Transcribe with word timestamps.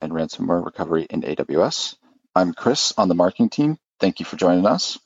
and 0.00 0.12
ransomware 0.12 0.64
recovery 0.64 1.06
in 1.08 1.22
AWS. 1.22 1.96
I'm 2.34 2.54
Chris 2.54 2.92
on 2.96 3.08
the 3.08 3.14
marketing 3.14 3.50
team. 3.50 3.78
Thank 4.00 4.20
you 4.20 4.26
for 4.26 4.36
joining 4.36 4.66
us. 4.66 4.98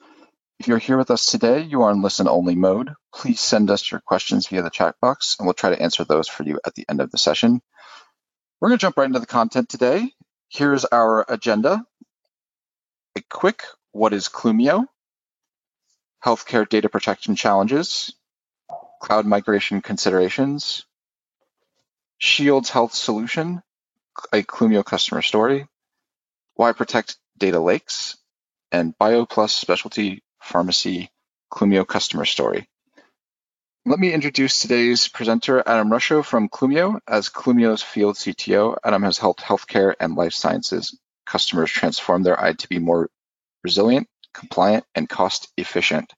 If 0.58 0.68
you're 0.68 0.78
here 0.78 0.98
with 0.98 1.10
us 1.10 1.26
today, 1.26 1.62
you 1.62 1.82
are 1.82 1.90
in 1.90 2.02
listen 2.02 2.28
only 2.28 2.54
mode. 2.54 2.92
Please 3.14 3.40
send 3.40 3.70
us 3.70 3.90
your 3.90 4.00
questions 4.00 4.48
via 4.48 4.62
the 4.62 4.70
chat 4.70 4.96
box 5.00 5.36
and 5.38 5.46
we'll 5.46 5.54
try 5.54 5.70
to 5.70 5.82
answer 5.82 6.04
those 6.04 6.28
for 6.28 6.44
you 6.44 6.60
at 6.66 6.74
the 6.74 6.84
end 6.88 7.00
of 7.00 7.10
the 7.10 7.18
session. 7.18 7.60
We're 8.60 8.68
going 8.68 8.78
to 8.78 8.82
jump 8.82 8.96
right 8.96 9.06
into 9.06 9.18
the 9.18 9.26
content 9.26 9.68
today. 9.68 10.12
Here's 10.50 10.84
our 10.84 11.24
agenda. 11.28 11.84
A 13.16 13.22
quick 13.30 13.64
what 13.92 14.12
is 14.12 14.28
Clumio? 14.28 14.86
Healthcare 16.24 16.68
data 16.68 16.88
protection 16.88 17.34
challenges, 17.34 18.14
cloud 19.00 19.26
migration 19.26 19.80
considerations, 19.82 20.86
Shields 22.18 22.70
Health 22.70 22.94
Solution, 22.94 23.62
a 24.32 24.42
Clumio 24.42 24.84
customer 24.84 25.22
story, 25.22 25.66
why 26.54 26.72
protect 26.72 27.16
data 27.38 27.60
lakes, 27.60 28.16
and 28.70 28.96
BioPlus 28.98 29.50
Specialty 29.50 30.22
Pharmacy 30.42 31.10
Clumio 31.52 31.86
customer 31.86 32.24
story. 32.24 32.68
Let 33.84 33.98
me 33.98 34.12
introduce 34.12 34.60
today's 34.60 35.08
presenter, 35.08 35.62
Adam 35.66 35.90
Ruscio 35.90 36.24
from 36.24 36.48
Clumio. 36.48 37.00
As 37.06 37.28
Clumio's 37.28 37.82
field 37.82 38.14
CTO, 38.14 38.76
Adam 38.84 39.02
has 39.02 39.18
helped 39.18 39.42
healthcare 39.42 39.94
and 39.98 40.14
life 40.14 40.34
sciences 40.34 40.96
customers 41.26 41.70
transform 41.70 42.22
their 42.22 42.38
IT 42.40 42.58
to 42.60 42.68
be 42.68 42.78
more 42.78 43.10
resilient, 43.64 44.08
compliant, 44.32 44.84
and 44.94 45.08
cost 45.08 45.52
efficient. 45.56 46.12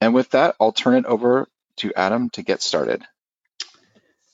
And 0.00 0.14
with 0.14 0.30
that, 0.30 0.56
I'll 0.60 0.72
turn 0.72 0.94
it 0.94 1.06
over 1.06 1.48
to 1.78 1.92
Adam 1.94 2.30
to 2.30 2.42
get 2.42 2.62
started. 2.62 3.02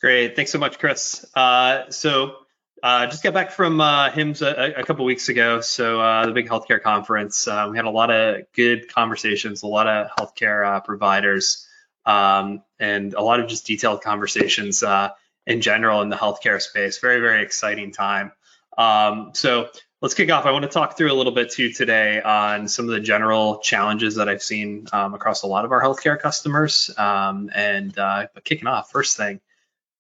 Great. 0.01 0.37
Thanks 0.37 0.53
so 0.53 0.59
much, 0.59 0.79
Chris. 0.79 1.25
Uh, 1.35 1.91
so 1.91 2.37
uh, 2.83 3.07
just 3.07 3.23
got 3.23 3.33
back 3.33 3.51
from 3.53 3.81
uh, 3.81 4.11
HIMSS 4.11 4.43
a, 4.43 4.81
a 4.81 4.85
couple 4.85 5.05
weeks 5.05 5.29
ago. 5.29 5.61
So 5.61 6.01
uh, 6.01 6.27
the 6.27 6.33
big 6.33 6.49
healthcare 6.49 6.83
conference. 6.83 7.49
Uh, 7.49 7.69
we 7.71 7.77
had 7.77 7.87
a 7.87 7.91
lot 7.91 8.11
of 8.11 8.43
good 8.55 8.93
conversations, 8.93 9.63
a 9.63 9.67
lot 9.67 9.87
of 9.87 10.09
healthcare 10.19 10.67
uh, 10.67 10.81
providers, 10.81 11.67
um, 12.05 12.63
and 12.79 13.15
a 13.15 13.23
lot 13.23 13.41
of 13.41 13.49
just 13.49 13.67
detailed 13.67 14.03
conversations 14.03 14.83
uh, 14.83 15.11
in 15.47 15.63
general 15.63 16.03
in 16.03 16.11
the 16.11 16.17
healthcare 16.17 16.61
space. 16.61 16.99
Very, 16.99 17.21
very 17.21 17.43
exciting 17.43 17.93
time. 17.93 18.33
Um, 18.77 19.31
so 19.33 19.71
let's 20.03 20.15
kick 20.15 20.31
off. 20.31 20.45
I 20.45 20.51
want 20.51 20.65
to 20.65 20.71
talk 20.71 20.99
through 20.99 21.11
a 21.11 21.15
little 21.15 21.33
bit 21.33 21.51
too 21.51 21.73
today 21.73 22.21
on 22.21 22.69
some 22.69 22.85
of 22.85 22.91
the 22.91 23.01
general 23.01 23.59
challenges 23.59 24.17
that 24.17 24.29
I've 24.29 24.43
seen 24.43 24.87
um, 24.93 25.15
across 25.15 25.43
a 25.43 25.47
lot 25.47 25.65
of 25.65 25.73
our 25.73 25.83
healthcare 25.83 26.21
customers. 26.21 26.91
Um, 26.99 27.51
and 27.55 27.95
but 27.95 28.45
kicking 28.45 28.67
off, 28.67 28.91
first 28.91 29.17
thing, 29.17 29.41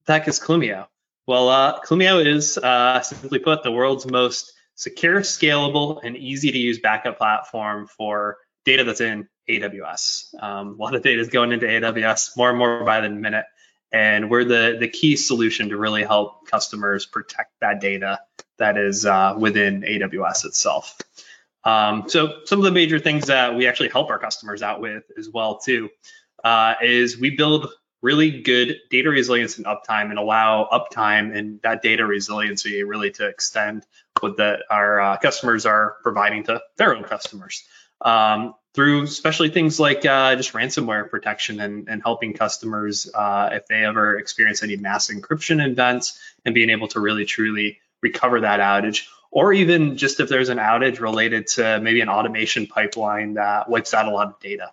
heck 0.06 0.28
is 0.28 0.38
Clumio? 0.38 0.88
Well, 1.26 1.48
uh, 1.48 1.80
Clumio 1.80 2.24
is, 2.24 2.56
uh, 2.56 3.00
simply 3.02 3.40
put, 3.40 3.64
the 3.64 3.72
world's 3.72 4.06
most 4.06 4.52
secure, 4.76 5.20
scalable, 5.20 6.00
and 6.04 6.16
easy 6.16 6.52
to 6.52 6.58
use 6.58 6.78
backup 6.78 7.18
platform 7.18 7.88
for 7.88 8.36
data 8.64 8.84
that's 8.84 9.00
in 9.00 9.28
AWS. 9.48 10.40
Um, 10.40 10.78
a 10.78 10.82
lot 10.82 10.94
of 10.94 11.02
data 11.02 11.20
is 11.20 11.28
going 11.28 11.52
into 11.52 11.66
AWS 11.66 12.36
more 12.36 12.50
and 12.50 12.58
more 12.58 12.84
by 12.84 13.00
the 13.00 13.08
minute. 13.08 13.46
And 13.92 14.30
we're 14.30 14.44
the, 14.44 14.76
the 14.78 14.88
key 14.88 15.16
solution 15.16 15.70
to 15.70 15.76
really 15.76 16.04
help 16.04 16.46
customers 16.46 17.06
protect 17.06 17.52
that 17.60 17.80
data 17.80 18.20
that 18.58 18.76
is 18.76 19.06
uh, 19.06 19.34
within 19.38 19.82
AWS 19.82 20.44
itself. 20.44 20.96
Um, 21.64 22.04
so 22.08 22.40
some 22.44 22.60
of 22.60 22.64
the 22.64 22.70
major 22.70 22.98
things 22.98 23.26
that 23.26 23.56
we 23.56 23.66
actually 23.66 23.88
help 23.88 24.10
our 24.10 24.18
customers 24.18 24.62
out 24.62 24.80
with 24.80 25.04
as 25.18 25.28
well 25.28 25.58
too 25.58 25.88
uh, 26.44 26.74
is 26.82 27.18
we 27.18 27.30
build 27.30 27.68
really 28.06 28.40
good 28.40 28.76
data 28.88 29.10
resilience 29.10 29.58
and 29.58 29.66
uptime 29.66 30.10
and 30.10 30.18
allow 30.18 30.68
uptime 30.70 31.36
and 31.36 31.60
that 31.62 31.82
data 31.82 32.06
resiliency 32.06 32.84
really 32.84 33.10
to 33.10 33.26
extend 33.26 33.84
what 34.20 34.36
the, 34.36 34.58
our 34.70 35.00
uh, 35.00 35.16
customers 35.16 35.66
are 35.66 35.96
providing 36.04 36.44
to 36.44 36.62
their 36.76 36.94
own 36.94 37.02
customers. 37.02 37.64
Um, 38.00 38.54
through 38.74 39.02
especially 39.02 39.48
things 39.48 39.80
like 39.80 40.06
uh, 40.06 40.36
just 40.36 40.52
ransomware 40.52 41.10
protection 41.10 41.58
and, 41.58 41.88
and 41.88 42.00
helping 42.00 42.32
customers 42.32 43.10
uh, 43.12 43.48
if 43.54 43.66
they 43.66 43.84
ever 43.84 44.16
experience 44.18 44.62
any 44.62 44.76
mass 44.76 45.08
encryption 45.08 45.66
events 45.66 46.20
and 46.44 46.54
being 46.54 46.70
able 46.70 46.86
to 46.86 47.00
really 47.00 47.24
truly 47.24 47.80
recover 48.02 48.42
that 48.42 48.60
outage. 48.60 49.08
Or 49.32 49.52
even 49.52 49.96
just 49.96 50.20
if 50.20 50.28
there's 50.28 50.50
an 50.50 50.58
outage 50.58 51.00
related 51.00 51.48
to 51.48 51.80
maybe 51.80 52.02
an 52.02 52.08
automation 52.08 52.68
pipeline 52.68 53.34
that 53.34 53.68
wipes 53.68 53.94
out 53.94 54.06
a 54.06 54.10
lot 54.10 54.28
of 54.28 54.38
data 54.38 54.70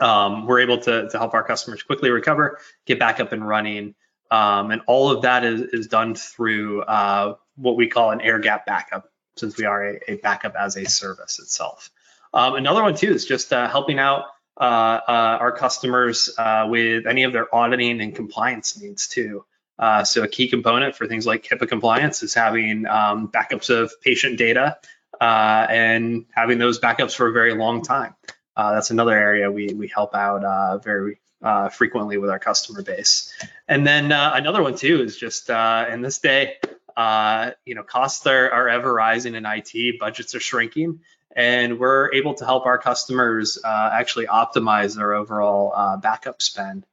um, 0.00 0.46
we're 0.46 0.60
able 0.60 0.78
to, 0.78 1.08
to 1.08 1.18
help 1.18 1.34
our 1.34 1.42
customers 1.42 1.82
quickly 1.82 2.10
recover, 2.10 2.58
get 2.84 2.98
back 2.98 3.20
up 3.20 3.32
and 3.32 3.46
running. 3.46 3.94
Um, 4.30 4.70
and 4.70 4.82
all 4.86 5.10
of 5.10 5.22
that 5.22 5.44
is, 5.44 5.60
is 5.60 5.86
done 5.86 6.14
through 6.14 6.82
uh, 6.82 7.36
what 7.56 7.76
we 7.76 7.88
call 7.88 8.10
an 8.10 8.20
air 8.20 8.38
gap 8.38 8.66
backup, 8.66 9.10
since 9.36 9.56
we 9.56 9.64
are 9.64 9.90
a, 9.90 10.00
a 10.08 10.16
backup 10.16 10.54
as 10.58 10.76
a 10.76 10.84
service 10.84 11.38
itself. 11.38 11.90
Um, 12.34 12.54
another 12.54 12.82
one 12.82 12.96
too 12.96 13.12
is 13.12 13.24
just 13.24 13.52
uh, 13.52 13.68
helping 13.68 13.98
out 13.98 14.24
uh, 14.58 15.00
uh 15.06 15.38
our 15.40 15.52
customers 15.52 16.34
uh, 16.38 16.66
with 16.68 17.06
any 17.06 17.24
of 17.24 17.32
their 17.34 17.54
auditing 17.54 18.00
and 18.00 18.14
compliance 18.14 18.80
needs 18.80 19.06
too. 19.06 19.44
Uh, 19.78 20.02
so 20.02 20.22
a 20.22 20.28
key 20.28 20.48
component 20.48 20.96
for 20.96 21.06
things 21.06 21.26
like 21.26 21.44
HIPAA 21.44 21.68
compliance 21.68 22.22
is 22.22 22.32
having 22.32 22.86
um, 22.86 23.28
backups 23.28 23.68
of 23.68 23.92
patient 24.00 24.38
data 24.38 24.78
and 25.20 26.24
having 26.32 26.58
those 26.58 26.80
backups 26.80 27.14
for 27.14 27.28
a 27.28 27.32
very 27.32 27.54
long 27.54 27.82
time 27.82 28.14
uh, 28.56 28.72
that's 28.72 28.90
another 28.90 29.12
area 29.12 29.50
we 29.50 29.74
we 29.74 29.88
help 29.88 30.14
out 30.14 30.44
uh, 30.44 30.78
very 30.78 31.18
uh, 31.42 31.68
frequently 31.68 32.16
with 32.16 32.30
our 32.30 32.38
customer 32.38 32.82
base. 32.82 33.32
And 33.68 33.86
then 33.86 34.10
uh, 34.10 34.32
another 34.34 34.62
one 34.62 34.76
too 34.76 35.02
is 35.02 35.16
just 35.16 35.50
uh, 35.50 35.86
in 35.90 36.00
this 36.00 36.18
day, 36.18 36.56
uh, 36.96 37.50
you 37.66 37.74
know, 37.74 37.82
costs 37.82 38.26
are, 38.26 38.50
are 38.50 38.68
ever 38.68 38.92
rising 38.92 39.34
in 39.34 39.44
IT, 39.44 40.00
budgets 40.00 40.34
are 40.34 40.40
shrinking, 40.40 41.00
and 41.34 41.78
we're 41.78 42.12
able 42.14 42.34
to 42.34 42.46
help 42.46 42.64
our 42.64 42.78
customers 42.78 43.58
actually 43.64 44.26
optimize 44.26 44.96
their 44.96 45.12
overall 45.12 45.98
backup 45.98 46.40
spend. 46.40 46.86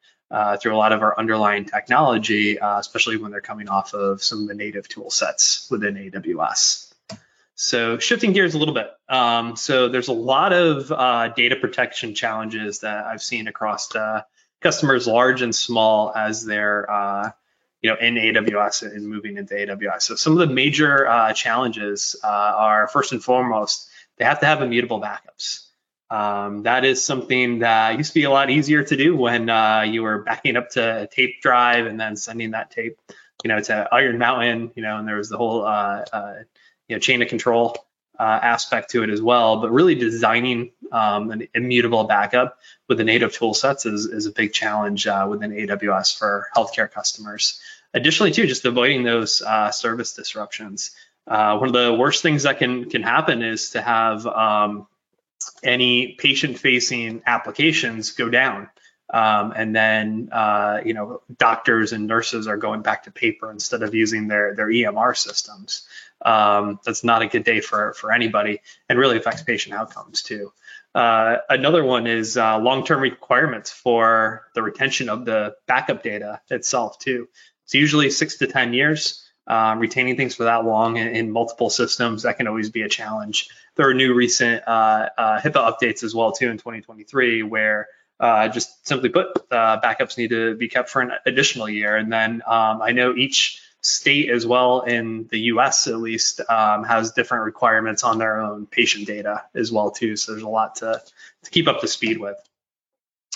through 0.60 0.76
a 0.76 0.78
lot 0.78 0.92
of 0.92 1.02
our 1.02 1.18
underlying 1.18 1.64
technology, 1.64 2.58
especially 2.62 3.16
when 3.16 3.32
they're 3.32 3.40
coming 3.40 3.70
off 3.70 3.94
of 3.94 4.22
some 4.22 4.42
of 4.42 4.48
the 4.50 4.56
native 4.56 4.90
tool 4.90 5.10
sets 5.10 5.68
within 5.72 5.96
AWS. 5.96 6.93
So 7.56 8.00
shifting 8.00 8.34
gears 8.34 8.56
a 8.56 8.58
little 8.58 8.74
bit. 8.74 8.92
Um, 9.08 9.56
so 9.56 9.88
there's 9.88 10.08
a 10.08 10.14
lot 10.14 10.54
of 10.54 10.92
uh, 10.92 11.30
data 11.30 11.56
protection 11.56 12.16
challenges 12.16 12.80
that 12.80 13.06
I've 13.06 13.22
seen 13.22 13.48
across 13.48 13.96
uh, 13.96 14.24
customers 14.62 15.08
large 15.08 15.42
and 15.42 15.54
small 15.54 16.12
as 16.16 16.44
they're 16.44 16.90
uh, 16.90 17.32
you 17.82 17.92
know 17.92 17.98
in 17.98 18.16
AWS 18.16 18.92
and 18.92 19.08
moving 19.08 19.38
into 19.38 19.54
AWS. 19.54 20.02
So 20.04 20.16
some 20.16 20.34
of 20.34 20.40
the 20.40 20.54
major 20.54 21.08
uh, 21.08 21.34
challenges 21.34 22.16
uh, 22.24 22.28
are 22.28 22.88
first 22.88 23.12
and 23.12 23.24
foremost 23.24 23.90
they 24.18 24.26
have 24.26 24.40
to 24.40 24.46
have 24.46 24.62
immutable 24.62 25.02
backups. 25.02 25.68
Um, 26.10 26.64
that 26.64 26.86
is 26.86 27.04
something 27.04 27.60
that 27.60 27.98
used 27.98 28.12
to 28.12 28.20
be 28.20 28.24
a 28.26 28.30
lot 28.30 28.52
easier 28.52 28.84
to 28.84 28.96
do 28.96 29.16
when 29.16 29.48
you 29.92 30.04
were 30.04 30.20
backing 30.20 30.56
up 30.56 30.70
to 30.72 31.04
a 31.04 31.08
tape 31.08 31.42
drive 31.42 31.88
and 31.88 32.00
then 32.00 32.16
sending 32.16 32.52
that 32.52 32.70
tape, 32.70 33.00
you 33.44 33.48
know, 33.48 33.60
to 33.60 33.90
Iron 33.92 34.20
Mountain, 34.20 34.72
you 34.76 34.84
know, 34.84 34.98
and 34.98 35.08
there 35.08 35.18
was 35.18 35.30
the 35.30 35.38
whole 35.38 35.66
you 36.94 36.98
know, 36.98 37.00
chain 37.00 37.24
of 37.24 37.28
control 37.28 37.76
uh, 38.20 38.40
aspect 38.44 38.92
to 38.92 39.02
it 39.02 39.10
as 39.10 39.20
well. 39.20 39.62
But 39.62 39.72
really 39.72 39.96
designing 39.96 40.74
um, 40.92 41.32
an 41.32 41.48
immutable 41.56 42.04
backup 42.04 42.60
with 42.88 43.00
the 43.00 43.04
native 43.04 43.34
tool 43.34 43.56
sets 43.56 43.88
is, 43.88 44.06
is 44.06 44.28
a 44.28 44.32
big 44.32 44.54
challenge 44.54 45.08
uh, 45.08 45.26
within 45.28 45.50
AWS 45.52 46.16
for 46.16 46.50
healthcare 46.56 46.90
customers. 46.92 47.60
Additionally, 47.96 48.32
too, 48.32 48.46
just 48.46 48.64
avoiding 48.66 49.02
those 49.02 49.42
uh, 49.42 49.72
service 49.72 50.14
disruptions. 50.14 50.92
Uh, 51.26 51.58
one 51.58 51.70
of 51.70 51.74
the 51.74 51.96
worst 51.96 52.22
things 52.22 52.44
that 52.44 52.60
can 52.60 52.90
can 52.92 53.02
happen 53.02 53.42
is 53.42 53.72
to 53.72 53.82
have 53.82 54.28
um, 54.28 54.86
any 55.64 56.14
patient-facing 56.20 57.24
applications 57.26 58.12
go 58.12 58.30
down. 58.30 58.70
Um, 59.10 59.54
and 59.56 59.76
then 59.76 60.30
uh, 60.32 60.82
you 60.84 60.94
know 60.94 61.22
doctors 61.38 61.94
and 61.94 62.08
nurses 62.08 62.48
are 62.48 62.58
going 62.58 62.82
back 62.82 63.04
to 63.04 63.12
paper 63.12 63.52
instead 63.52 63.84
of 63.84 63.94
using 63.94 64.28
their 64.28 64.56
their 64.56 64.68
EMR 64.68 65.16
systems. 65.16 65.88
Um, 66.24 66.80
that's 66.86 67.04
not 67.04 67.22
a 67.22 67.28
good 67.28 67.44
day 67.44 67.60
for 67.60 67.94
for 67.94 68.12
anybody, 68.12 68.62
and 68.90 68.98
really 68.98 69.18
affects 69.18 69.44
patient 69.44 69.76
outcomes 69.76 70.22
too. 70.22 70.54
Uh, 70.96 71.38
another 71.50 71.84
one 71.84 72.06
is 72.06 72.38
uh, 72.38 72.60
long-term 72.60 73.02
requirements 73.02 73.72
for 73.72 74.44
the 74.54 74.62
retention 74.62 75.10
of 75.10 75.26
the 75.26 75.56
backup 75.68 76.04
data 76.04 76.40
itself 76.50 77.00
too. 77.00 77.28
It's 77.66 77.74
usually 77.74 78.10
six 78.10 78.38
to 78.38 78.48
ten 78.48 78.74
years. 78.74 79.20
Um, 79.46 79.80
retaining 79.80 80.16
things 80.16 80.36
for 80.36 80.46
that 80.46 80.64
long 80.64 80.96
in, 80.96 81.10
in, 81.10 81.30
multiple 81.30 81.70
systems 81.70 82.24
that 82.24 82.38
can 82.38 82.48
always 82.48 82.70
be 82.70 82.84
a 82.84 82.88
challenge. 82.88 83.50
There 83.76 83.90
are 83.90 83.94
new 83.94 84.14
recent 84.14 84.64
uh, 84.66 85.10
uh 85.18 85.42
HIPAA 85.42 85.70
updates 85.70 86.02
as 86.02 86.16
well 86.16 86.32
too 86.32 86.50
in 86.50 86.58
2023 86.58 87.44
where 87.44 87.90
uh, 88.20 88.48
just 88.48 88.88
simply 88.88 89.10
put, 89.10 89.28
uh, 89.52 89.82
backups 89.82 90.18
need 90.18 90.30
to 90.30 90.56
be 90.56 90.70
kept 90.70 90.90
for 90.90 91.02
an 91.02 91.12
additional 91.26 91.68
year. 91.68 91.98
And 91.98 92.12
then 92.12 92.42
um, 92.48 92.82
I 92.82 92.92
know 92.92 93.14
each 93.16 93.62
state 93.84 94.30
as 94.30 94.46
well 94.46 94.82
in 94.82 95.28
the 95.30 95.40
US 95.40 95.88
at 95.88 95.98
least 95.98 96.40
um, 96.50 96.84
has 96.86 97.12
different 97.12 97.44
requirements 97.44 98.04
on 98.04 98.18
their 98.18 98.40
own 98.40 98.66
patient 98.66 99.06
data 99.06 99.44
as 99.54 99.72
well 99.72 99.92
too. 99.92 100.16
So 100.16 100.32
there's 100.32 100.44
a 100.44 100.50
lot 100.50 100.76
to, 100.78 101.02
to 101.44 101.52
keep 101.52 101.68
up 101.68 101.82
to 101.82 101.88
speed 101.88 102.18
with. 102.18 102.38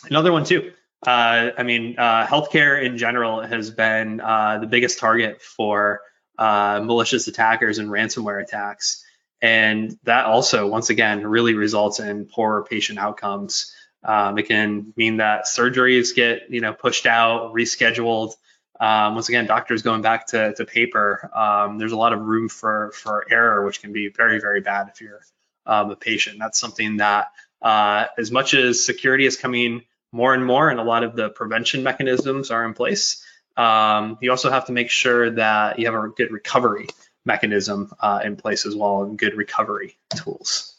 Another 0.06 0.32
one 0.32 0.46
too. 0.46 0.72
Uh, 1.06 1.52
I 1.58 1.64
mean, 1.64 1.96
uh, 1.98 2.26
healthcare 2.26 2.82
in 2.82 2.98
general 2.98 3.42
has 3.42 3.70
been 3.70 4.22
uh, 4.22 4.60
the 4.60 4.68
biggest 4.68 5.00
target 5.00 5.42
for 5.42 6.02
uh, 6.38 6.82
malicious 6.84 7.28
attackers 7.28 7.78
and 7.78 7.90
ransomware 7.90 8.42
attacks. 8.42 9.04
And 9.42 9.98
that 10.04 10.26
also, 10.26 10.68
once 10.68 10.90
again, 10.90 11.26
really 11.28 11.54
results 11.54 12.00
in 12.00 12.26
poor 12.26 12.64
patient 12.64 13.00
outcomes. 13.00 13.74
Um, 14.04 14.38
it 14.38 14.48
can 14.48 14.94
mean 14.96 15.18
that 15.18 15.46
surgeries 15.46 16.16
get, 16.16 16.50
you 16.50 16.62
know, 16.62 16.74
pushed 16.74 17.06
out, 17.06 17.54
rescheduled. 17.54 18.34
Um, 18.80 19.16
once 19.16 19.30
again, 19.30 19.48
doctors 19.48 19.82
going 19.82 20.02
back 20.02 20.28
to, 20.28 20.54
to 20.54 20.66
paper. 20.66 21.32
Um, 21.34 21.78
there's 21.78 21.92
a 21.92 21.98
lot 21.98 22.14
of 22.14 22.22
room 22.22 22.50
for 22.50 22.92
for 22.94 23.26
error, 23.30 23.66
which 23.66 23.82
can 23.82 23.94
be 23.94 24.10
very, 24.10 24.40
very 24.40 24.62
bad 24.62 24.90
if 24.90 25.02
you're 25.02 25.22
um, 25.66 25.92
a 25.92 25.96
patient. 25.96 26.38
That's 26.40 26.60
something 26.60 26.98
that, 26.98 27.32
uh, 27.62 28.06
as 28.18 28.32
much 28.32 28.54
as 28.54 28.84
security 28.84 29.26
is 29.26 29.38
coming 29.38 29.84
more 30.12 30.34
and 30.34 30.46
more, 30.46 30.70
and 30.70 30.80
a 30.80 30.84
lot 30.84 31.04
of 31.04 31.16
the 31.16 31.30
prevention 31.30 31.84
mechanisms 31.84 32.52
are 32.52 32.66
in 32.66 32.74
place, 32.74 33.26
um, 33.58 34.18
you 34.22 34.32
also 34.32 34.52
have 34.52 34.66
to 34.68 34.72
make 34.72 34.92
sure 34.92 35.32
that 35.32 35.80
you 35.80 35.88
have 35.88 35.96
a 35.96 36.10
good 36.10 36.32
recovery 36.32 36.88
mechanism 37.26 37.92
uh, 38.00 38.22
in 38.24 38.38
place 38.38 38.66
as 38.66 38.76
well 38.76 39.04
and 39.04 39.18
good 39.18 39.36
recovery 39.36 39.98
tools. 40.16 40.77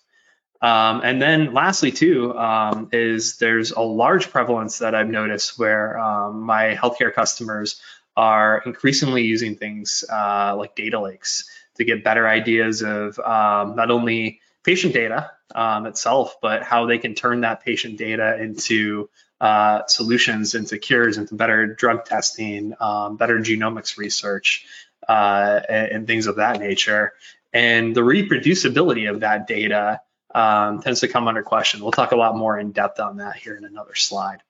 Um, 0.60 1.02
and 1.04 1.22
then 1.22 1.54
lastly, 1.54 1.92
too, 1.92 2.36
um, 2.36 2.88
is 2.92 3.38
there's 3.38 3.70
a 3.70 3.80
large 3.80 4.30
prevalence 4.30 4.78
that 4.78 4.94
I've 4.94 5.08
noticed 5.08 5.58
where 5.58 5.98
um, 5.98 6.40
my 6.40 6.74
healthcare 6.74 7.14
customers 7.14 7.80
are 8.16 8.62
increasingly 8.66 9.22
using 9.22 9.54
things 9.54 10.04
uh, 10.12 10.56
like 10.56 10.74
data 10.74 11.00
lakes 11.00 11.48
to 11.76 11.84
get 11.84 12.02
better 12.02 12.26
ideas 12.26 12.82
of 12.82 13.18
um, 13.20 13.76
not 13.76 13.90
only 13.92 14.40
patient 14.64 14.92
data 14.92 15.30
um, 15.54 15.86
itself, 15.86 16.36
but 16.42 16.62
how 16.64 16.86
they 16.86 16.98
can 16.98 17.14
turn 17.14 17.42
that 17.42 17.64
patient 17.64 17.96
data 17.96 18.42
into 18.42 19.08
uh, 19.40 19.86
solutions, 19.86 20.56
into 20.56 20.78
cures, 20.78 21.16
into 21.16 21.36
better 21.36 21.74
drug 21.74 22.04
testing, 22.04 22.74
um, 22.80 23.16
better 23.16 23.38
genomics 23.38 23.96
research, 23.96 24.66
uh, 25.08 25.60
and, 25.68 25.92
and, 25.92 26.06
things 26.08 26.26
of 26.26 26.36
that 26.36 26.58
nature. 26.58 27.12
And 27.52 27.94
the 27.94 28.00
reproducibility 28.00 29.08
of 29.08 29.20
that 29.20 29.46
data 29.46 30.00
um, 30.34 30.80
tends 30.82 31.00
to 31.00 31.08
come 31.08 31.28
under 31.28 31.42
question. 31.42 31.80
We'll 31.80 31.92
talk 31.92 32.12
a 32.12 32.16
lot 32.16 32.36
more 32.36 32.58
in 32.58 32.72
depth 32.72 33.00
on 33.00 33.18
that 33.18 33.36
here 33.36 33.56
in 33.56 33.64
another 33.64 33.94
slide. 33.94 34.42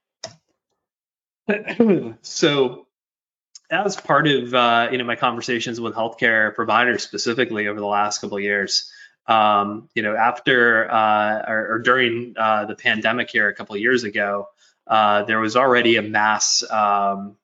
so, 2.23 2.87
as 3.71 3.97
part 3.97 4.27
of 4.27 4.55
uh, 4.55 4.89
you 4.91 4.99
know 4.99 5.05
my 5.05 5.17
conversations 5.17 5.81
with 5.81 5.95
healthcare 5.95 6.55
providers 6.55 7.03
specifically 7.03 7.69
over 7.69 7.79
the 7.79 7.87
last 7.87 8.21
couple 8.21 8.37
of 8.37 8.43
years, 8.43 8.91
um, 9.27 9.89
you 9.95 10.03
know 10.03 10.15
after 10.15 10.91
uh, 10.91 11.45
or, 11.49 11.75
or, 11.75 11.79
during 11.79 12.35
uh, 12.37 12.65
the 12.67 12.75
pandemic 12.75 13.31
here 13.31 13.49
a 13.49 13.55
couple 13.55 13.75
of 13.75 13.81
years 13.81 14.05
ago, 14.05 14.49
uh, 14.87 15.23
there 15.25 15.41
was 15.41 15.57
already 15.57 15.97
a 15.97 16.03
mass 16.03 16.69
um, 16.71 17.37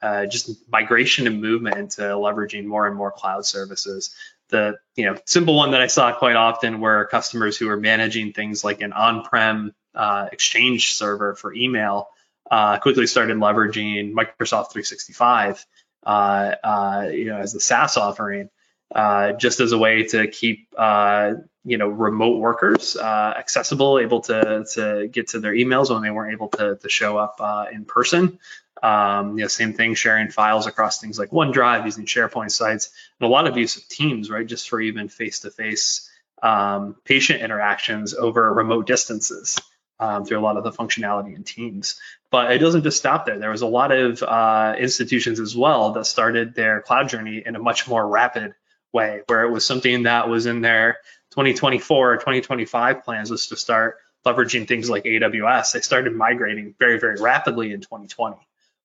uh, 0.00 0.26
just 0.26 0.68
migration 0.70 1.26
and 1.26 1.40
movement 1.40 1.76
into 1.76 2.02
leveraging 2.02 2.64
more 2.64 2.86
and 2.86 2.96
more 2.96 3.10
cloud 3.10 3.44
services 3.46 4.14
the 4.52 4.78
you 4.94 5.06
know 5.06 5.16
simple 5.26 5.56
one 5.56 5.72
that 5.72 5.80
I 5.80 5.88
saw 5.88 6.16
quite 6.16 6.36
often 6.36 6.80
were 6.80 7.06
customers 7.06 7.56
who 7.56 7.66
were 7.66 7.76
managing 7.76 8.32
things 8.32 8.62
like 8.62 8.80
an 8.80 8.92
on-prem 8.92 9.74
uh, 9.94 10.28
Exchange 10.30 10.94
server 10.94 11.34
for 11.34 11.52
email 11.52 12.08
uh, 12.50 12.78
quickly 12.78 13.06
started 13.08 13.38
leveraging 13.38 14.12
Microsoft 14.12 14.70
365 14.72 15.66
uh, 16.06 16.10
uh, 16.10 17.08
you 17.12 17.26
know 17.26 17.38
as 17.38 17.52
the 17.52 17.60
SaaS 17.60 17.96
offering 17.96 18.48
uh, 18.94 19.32
just 19.32 19.58
as 19.60 19.72
a 19.72 19.78
way 19.78 20.04
to 20.04 20.28
keep 20.28 20.68
uh, 20.76 21.32
you 21.64 21.78
know 21.78 21.88
remote 21.88 22.38
workers 22.38 22.96
accessible, 22.96 23.98
able 23.98 24.20
to 24.20 24.64
to 24.74 25.08
get 25.08 25.28
to 25.28 25.40
their 25.40 25.54
emails 25.54 25.90
when 25.90 26.02
they 26.02 26.10
weren't 26.10 26.32
able 26.32 26.48
to 26.48 26.76
to 26.76 26.88
show 26.88 27.16
up 27.16 27.40
in 27.72 27.84
person. 27.84 28.38
Um, 28.82 29.38
you 29.38 29.44
know, 29.44 29.48
same 29.48 29.74
thing, 29.74 29.94
sharing 29.94 30.30
files 30.30 30.66
across 30.66 31.00
things 31.00 31.18
like 31.18 31.30
OneDrive, 31.30 31.84
using 31.84 32.04
SharePoint 32.04 32.50
sites, 32.50 32.90
and 33.20 33.26
a 33.26 33.30
lot 33.30 33.46
of 33.46 33.56
use 33.56 33.76
of 33.76 33.86
Teams, 33.88 34.28
right? 34.28 34.46
Just 34.46 34.68
for 34.68 34.80
even 34.80 35.08
face-to-face 35.08 36.10
um, 36.42 36.96
patient 37.04 37.40
interactions 37.40 38.14
over 38.14 38.52
remote 38.52 38.86
distances 38.86 39.60
um, 40.00 40.24
through 40.24 40.40
a 40.40 40.42
lot 40.42 40.56
of 40.56 40.64
the 40.64 40.72
functionality 40.72 41.36
in 41.36 41.44
Teams. 41.44 42.00
But 42.30 42.50
it 42.50 42.58
doesn't 42.58 42.82
just 42.82 42.98
stop 42.98 43.24
there. 43.24 43.38
There 43.38 43.50
was 43.50 43.62
a 43.62 43.68
lot 43.68 43.92
of 43.92 44.20
uh, 44.22 44.74
institutions 44.78 45.38
as 45.38 45.56
well 45.56 45.92
that 45.92 46.06
started 46.06 46.54
their 46.54 46.80
cloud 46.80 47.08
journey 47.08 47.42
in 47.44 47.54
a 47.54 47.60
much 47.60 47.86
more 47.86 48.06
rapid 48.06 48.54
way, 48.92 49.22
where 49.28 49.44
it 49.44 49.50
was 49.50 49.64
something 49.64 50.02
that 50.02 50.28
was 50.28 50.46
in 50.46 50.60
their 50.60 50.98
2024 51.30 52.12
or 52.12 52.16
2025 52.16 53.04
plans 53.04 53.30
was 53.30 53.46
to 53.46 53.56
start 53.56 53.98
leveraging 54.26 54.66
things 54.66 54.90
like 54.90 55.04
AWS. 55.04 55.72
They 55.72 55.80
started 55.80 56.14
migrating 56.14 56.74
very, 56.78 56.98
very 56.98 57.20
rapidly 57.20 57.72
in 57.72 57.80
2020 57.80 58.36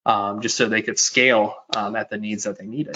um, 0.08 0.40
just 0.40 0.56
so 0.56 0.70
they 0.70 0.82
could 0.82 0.98
scale 0.98 1.54
um, 1.76 1.98
at 1.98 2.10
the 2.10 2.18
needs 2.18 2.46
that 2.46 2.58
they 2.58 2.66
needed. 2.66 2.96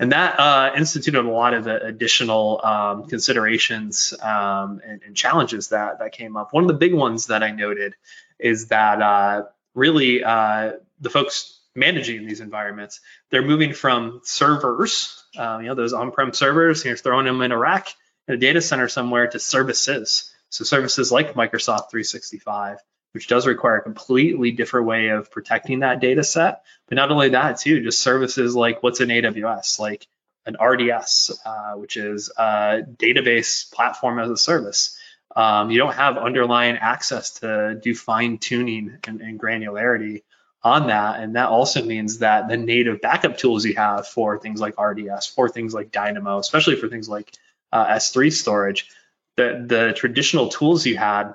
And 0.00 0.12
that 0.12 0.40
uh, 0.40 0.72
instituted 0.74 1.26
a 1.26 1.30
lot 1.30 1.52
of 1.52 1.66
additional 1.66 2.64
um, 2.64 3.06
considerations 3.06 4.14
um, 4.22 4.80
and, 4.84 5.02
and, 5.06 5.14
challenges 5.14 5.68
that, 5.68 5.98
that 5.98 6.12
came 6.12 6.34
up. 6.34 6.54
One 6.54 6.64
of 6.64 6.68
the 6.68 6.74
big 6.74 6.94
ones 6.94 7.26
that 7.26 7.42
I 7.42 7.50
noted 7.50 7.94
is 8.38 8.68
that 8.68 9.02
uh, 9.02 9.42
really 9.74 10.24
uh, 10.24 10.72
the 10.98 11.10
folks 11.10 11.60
managing 11.74 12.26
these 12.26 12.40
environments, 12.40 13.00
they're 13.30 13.42
moving 13.42 13.74
from 13.74 14.22
servers, 14.24 15.24
uh, 15.38 15.58
you 15.60 15.68
know, 15.68 15.74
those 15.74 15.92
on-prem 15.92 16.32
servers, 16.32 16.86
you're 16.86 16.96
throwing 16.96 17.26
them 17.26 17.42
in 17.42 17.52
a 17.52 17.58
rack 17.58 17.88
in 18.28 18.34
a 18.34 18.38
data 18.38 18.62
center 18.62 18.88
somewhere 18.88 19.26
to 19.26 19.38
services. 19.38 20.32
So 20.48 20.64
services 20.64 21.12
like 21.12 21.34
Microsoft 21.34 21.90
365 21.90 22.78
which 23.16 23.28
does 23.28 23.46
require 23.46 23.78
a 23.78 23.82
completely 23.82 24.50
different 24.50 24.86
way 24.86 25.08
of 25.08 25.30
protecting 25.30 25.78
that 25.78 26.00
data 26.00 26.22
set. 26.22 26.64
But 26.86 26.96
not 26.96 27.10
only 27.10 27.30
that, 27.30 27.56
too, 27.56 27.82
just 27.82 28.02
services 28.02 28.54
like 28.54 28.82
what's 28.82 29.00
in 29.00 29.08
AWS, 29.08 29.78
like 29.78 30.06
an 30.44 30.58
RDS, 30.60 31.30
uh, 31.46 31.72
which 31.76 31.96
is 31.96 32.30
a 32.36 32.82
database 32.86 33.72
platform 33.72 34.18
as 34.18 34.28
a 34.28 34.36
service. 34.36 34.98
Um, 35.34 35.70
you 35.70 35.78
don't 35.78 35.94
have 35.94 36.18
underlying 36.18 36.76
access 36.76 37.40
to 37.40 37.80
do 37.82 37.94
fine 37.94 38.36
tuning 38.36 38.98
and, 39.06 39.22
and, 39.22 39.40
granularity 39.40 40.24
on 40.62 40.88
that. 40.88 41.18
And 41.20 41.36
that 41.36 41.48
also 41.48 41.82
means 41.82 42.18
that 42.18 42.48
the 42.48 42.58
native 42.58 43.00
backup 43.00 43.38
tools 43.38 43.64
you 43.64 43.76
have 43.76 44.06
for 44.06 44.38
things 44.38 44.60
like 44.60 44.78
RDS, 44.78 45.26
for 45.26 45.48
things 45.48 45.72
like 45.72 45.90
Dynamo, 45.90 46.36
especially 46.38 46.76
for 46.76 46.88
things 46.88 47.08
like 47.08 47.32
uh, 47.72 47.86
S3 47.86 48.30
storage, 48.30 48.90
the, 49.36 49.64
the 49.66 49.94
traditional 49.96 50.50
tools 50.50 50.84
you 50.84 50.98
had 50.98 51.34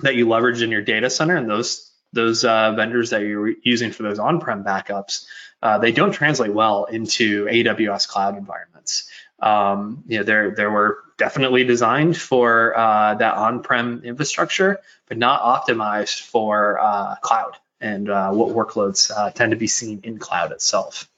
that 0.00 0.14
you 0.14 0.28
leverage 0.28 0.62
in 0.62 0.70
your 0.70 0.82
data 0.82 1.10
center 1.10 1.36
and 1.36 1.48
those 1.48 1.90
those 2.12 2.44
uh, 2.44 2.72
vendors 2.72 3.10
that 3.10 3.22
you're 3.22 3.54
using 3.62 3.90
for 3.90 4.04
those 4.04 4.20
on-prem 4.20 4.62
backups, 4.62 5.26
uh, 5.62 5.78
they 5.78 5.90
don't 5.90 6.12
translate 6.12 6.52
well 6.52 6.84
into 6.84 7.46
AWS 7.46 8.06
cloud 8.06 8.36
environments. 8.38 9.08
Um, 9.40 10.04
you 10.06 10.18
know, 10.18 10.24
they're 10.24 10.54
they 10.54 10.66
were 10.66 10.98
definitely 11.18 11.64
designed 11.64 12.16
for 12.16 12.76
uh, 12.76 13.14
that 13.14 13.34
on-prem 13.34 14.02
infrastructure, 14.04 14.80
but 15.08 15.18
not 15.18 15.42
optimized 15.42 16.20
for 16.20 16.78
uh, 16.78 17.16
cloud 17.16 17.56
and 17.80 18.08
uh, 18.08 18.30
what 18.30 18.54
workloads 18.54 19.10
uh, 19.14 19.30
tend 19.30 19.50
to 19.50 19.56
be 19.56 19.66
seen 19.66 20.00
in 20.04 20.18
cloud 20.18 20.52
itself. 20.52 21.08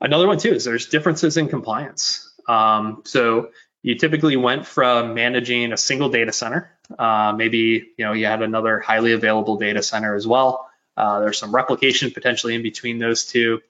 Another 0.00 0.26
one 0.26 0.38
too 0.38 0.50
is 0.50 0.64
there's 0.64 0.86
differences 0.86 1.36
in 1.36 1.48
compliance. 1.48 2.30
Um, 2.48 3.02
so 3.04 3.50
you 3.82 3.96
typically 3.96 4.36
went 4.36 4.66
from 4.66 5.14
managing 5.14 5.72
a 5.72 5.76
single 5.76 6.08
data 6.08 6.32
center 6.32 6.75
uh, 6.98 7.34
maybe 7.36 7.90
you 7.96 8.04
know 8.04 8.12
you 8.12 8.26
had 8.26 8.42
another 8.42 8.78
highly 8.80 9.12
available 9.12 9.56
data 9.56 9.82
center 9.82 10.14
as 10.14 10.26
well. 10.26 10.68
Uh, 10.96 11.20
there's 11.20 11.38
some 11.38 11.54
replication 11.54 12.10
potentially 12.10 12.54
in 12.54 12.62
between 12.62 12.98
those 12.98 13.24
two, 13.24 13.60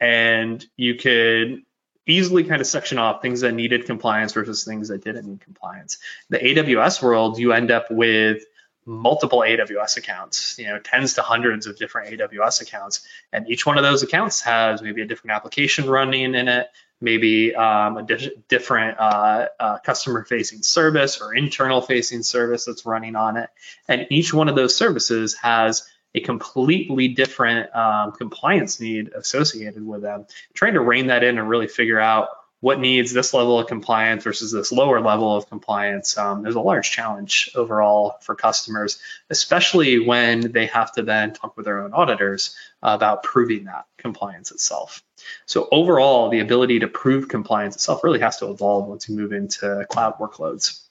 and 0.00 0.64
you 0.76 0.96
could 0.96 1.62
easily 2.06 2.44
kind 2.44 2.60
of 2.60 2.66
section 2.66 2.98
off 2.98 3.20
things 3.20 3.40
that 3.40 3.52
needed 3.52 3.86
compliance 3.86 4.32
versus 4.32 4.64
things 4.64 4.88
that 4.88 5.02
didn't 5.02 5.26
need 5.26 5.40
compliance. 5.40 5.98
The 6.30 6.38
AWS 6.38 7.02
world, 7.02 7.38
you 7.38 7.52
end 7.52 7.70
up 7.70 7.90
with 7.90 8.44
multiple 8.84 9.40
AWS 9.40 9.96
accounts, 9.96 10.56
you 10.58 10.66
know, 10.68 10.78
tens 10.78 11.14
to 11.14 11.22
hundreds 11.22 11.66
of 11.66 11.76
different 11.76 12.16
AWS 12.16 12.62
accounts, 12.62 13.06
and 13.32 13.48
each 13.50 13.66
one 13.66 13.76
of 13.76 13.82
those 13.82 14.04
accounts 14.04 14.40
has 14.42 14.80
maybe 14.80 15.02
a 15.02 15.06
different 15.06 15.34
application 15.34 15.88
running 15.90 16.34
in 16.34 16.48
it, 16.48 16.68
maybe 17.00 17.54
um, 17.54 17.98
a 17.98 18.02
di- 18.02 18.32
different 18.48 18.98
uh, 18.98 19.48
uh, 19.58 19.78
customer 19.78 20.24
facing 20.24 20.62
service 20.62 21.20
or 21.20 21.34
internal 21.34 21.80
facing 21.80 22.22
service 22.22 22.64
that's 22.64 22.86
running 22.86 23.16
on 23.16 23.36
it. 23.36 23.50
And 23.88 24.06
each 24.10 24.32
one 24.32 24.48
of 24.48 24.56
those 24.56 24.74
services 24.74 25.34
has 25.34 25.88
a 26.14 26.20
completely 26.20 27.08
different 27.08 27.74
um, 27.76 28.12
compliance 28.12 28.80
need 28.80 29.10
associated 29.14 29.86
with 29.86 30.02
them. 30.02 30.26
Trying 30.54 30.74
to 30.74 30.80
rein 30.80 31.08
that 31.08 31.22
in 31.22 31.38
and 31.38 31.48
really 31.48 31.68
figure 31.68 32.00
out 32.00 32.28
what 32.60 32.80
needs 32.80 33.12
this 33.12 33.34
level 33.34 33.58
of 33.58 33.66
compliance 33.66 34.24
versus 34.24 34.50
this 34.50 34.72
lower 34.72 35.00
level 35.00 35.36
of 35.36 35.48
compliance 35.48 36.16
um, 36.16 36.42
there's 36.42 36.54
a 36.54 36.60
large 36.60 36.90
challenge 36.90 37.50
overall 37.54 38.16
for 38.22 38.34
customers 38.34 38.98
especially 39.30 39.98
when 39.98 40.52
they 40.52 40.66
have 40.66 40.90
to 40.90 41.02
then 41.02 41.32
talk 41.32 41.56
with 41.56 41.66
their 41.66 41.82
own 41.82 41.92
auditors 41.92 42.56
about 42.82 43.22
proving 43.22 43.64
that 43.64 43.84
compliance 43.98 44.50
itself 44.50 45.02
so 45.46 45.68
overall, 45.70 46.28
the 46.28 46.40
ability 46.40 46.80
to 46.80 46.88
prove 46.88 47.28
compliance 47.28 47.74
itself 47.74 48.02
really 48.04 48.20
has 48.20 48.38
to 48.38 48.50
evolve 48.50 48.88
once 48.88 49.08
you 49.08 49.16
move 49.16 49.32
into 49.32 49.86
cloud 49.90 50.18
workloads. 50.18 50.82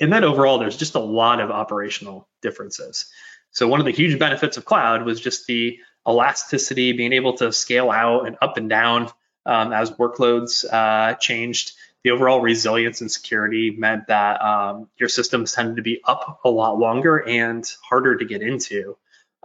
And 0.00 0.12
then 0.12 0.24
overall, 0.24 0.58
there's 0.58 0.76
just 0.76 0.94
a 0.94 1.00
lot 1.00 1.40
of 1.40 1.50
operational 1.50 2.28
differences. 2.42 3.06
So 3.50 3.68
one 3.68 3.80
of 3.80 3.86
the 3.86 3.92
huge 3.92 4.18
benefits 4.18 4.56
of 4.56 4.64
cloud 4.64 5.04
was 5.04 5.20
just 5.20 5.46
the 5.46 5.78
elasticity, 6.06 6.92
being 6.92 7.12
able 7.12 7.34
to 7.34 7.52
scale 7.52 7.90
out 7.90 8.26
and 8.26 8.36
up 8.42 8.56
and 8.56 8.68
down 8.68 9.10
um, 9.46 9.72
as 9.72 9.90
workloads 9.92 10.64
uh, 10.70 11.14
changed. 11.14 11.72
The 12.02 12.10
overall 12.10 12.40
resilience 12.40 13.00
and 13.00 13.10
security 13.10 13.70
meant 13.70 14.08
that 14.08 14.42
um, 14.42 14.88
your 14.98 15.08
systems 15.08 15.52
tended 15.52 15.76
to 15.76 15.82
be 15.82 16.02
up 16.04 16.40
a 16.44 16.50
lot 16.50 16.78
longer 16.78 17.16
and 17.26 17.64
harder 17.82 18.16
to 18.16 18.24
get 18.24 18.42
into. 18.42 18.96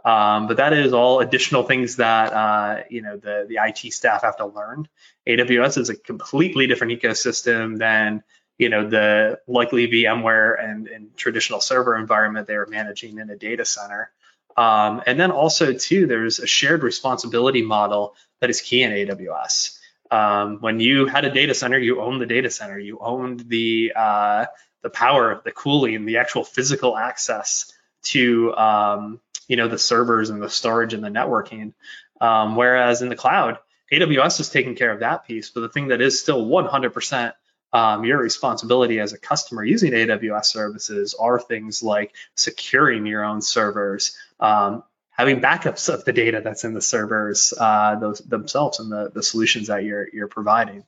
Um, 0.05 0.47
but 0.47 0.57
that 0.57 0.73
is 0.73 0.93
all 0.93 1.19
additional 1.19 1.63
things 1.63 1.97
that 1.97 2.33
uh, 2.33 2.83
you 2.89 3.01
know 3.01 3.17
the 3.17 3.45
the 3.47 3.57
IT 3.61 3.93
staff 3.93 4.23
have 4.23 4.37
to 4.37 4.45
learn. 4.45 4.87
AWS 5.27 5.77
is 5.77 5.89
a 5.89 5.95
completely 5.95 6.67
different 6.67 6.99
ecosystem 6.99 7.77
than 7.77 8.23
you 8.57 8.69
know 8.69 8.89
the 8.89 9.39
likely 9.47 9.87
VMware 9.87 10.63
and, 10.63 10.87
and 10.87 11.15
traditional 11.17 11.59
server 11.59 11.97
environment 11.97 12.47
they 12.47 12.57
were 12.57 12.67
managing 12.67 13.17
in 13.17 13.29
a 13.29 13.35
data 13.35 13.65
center. 13.65 14.11
Um, 14.57 15.01
and 15.05 15.19
then 15.19 15.31
also 15.31 15.73
too, 15.73 16.07
there's 16.07 16.39
a 16.39 16.47
shared 16.47 16.83
responsibility 16.83 17.61
model 17.61 18.15
that 18.41 18.49
is 18.49 18.61
key 18.61 18.83
in 18.83 18.91
AWS. 18.91 19.77
Um, 20.11 20.57
when 20.59 20.79
you 20.79 21.05
had 21.05 21.23
a 21.23 21.31
data 21.31 21.53
center, 21.53 21.77
you 21.77 22.01
owned 22.01 22.19
the 22.19 22.25
data 22.25 22.49
center, 22.49 22.79
you 22.79 22.97
owned 22.99 23.41
the 23.47 23.93
uh, 23.95 24.45
the 24.81 24.89
power, 24.89 25.41
the 25.43 25.51
cooling, 25.51 26.05
the 26.05 26.17
actual 26.17 26.43
physical 26.43 26.97
access 26.97 27.71
to 28.01 28.55
um, 28.55 29.19
you 29.49 29.57
know 29.57 29.67
the 29.67 29.77
servers 29.77 30.29
and 30.29 30.41
the 30.41 30.49
storage 30.49 30.93
and 30.93 31.03
the 31.03 31.09
networking. 31.09 31.73
Um, 32.21 32.55
whereas 32.55 33.01
in 33.01 33.09
the 33.09 33.15
cloud, 33.15 33.57
AWS 33.91 34.39
is 34.39 34.49
taking 34.49 34.75
care 34.75 34.91
of 34.91 35.01
that 35.01 35.25
piece, 35.25 35.49
but 35.49 35.61
the 35.61 35.69
thing 35.69 35.89
that 35.89 35.99
is 35.99 36.21
still 36.21 36.45
100% 36.45 37.33
um, 37.71 38.03
your 38.03 38.17
responsibility 38.17 38.99
as 38.99 39.13
a 39.13 39.17
customer 39.17 39.63
using 39.63 39.91
AWS 39.91 40.45
services 40.45 41.15
are 41.19 41.39
things 41.39 41.83
like 41.83 42.15
securing 42.35 43.05
your 43.05 43.23
own 43.23 43.41
servers, 43.41 44.17
um, 44.39 44.83
having 45.11 45.39
backups 45.39 45.93
of 45.93 46.05
the 46.05 46.13
data 46.13 46.41
that's 46.43 46.63
in 46.63 46.73
the 46.73 46.81
servers 46.81 47.53
uh, 47.59 47.95
those 47.95 48.19
themselves 48.19 48.79
and 48.79 48.91
the, 48.91 49.11
the 49.13 49.23
solutions 49.23 49.67
that 49.67 49.83
you're 49.83 50.07
you're 50.13 50.27
providing. 50.27 50.83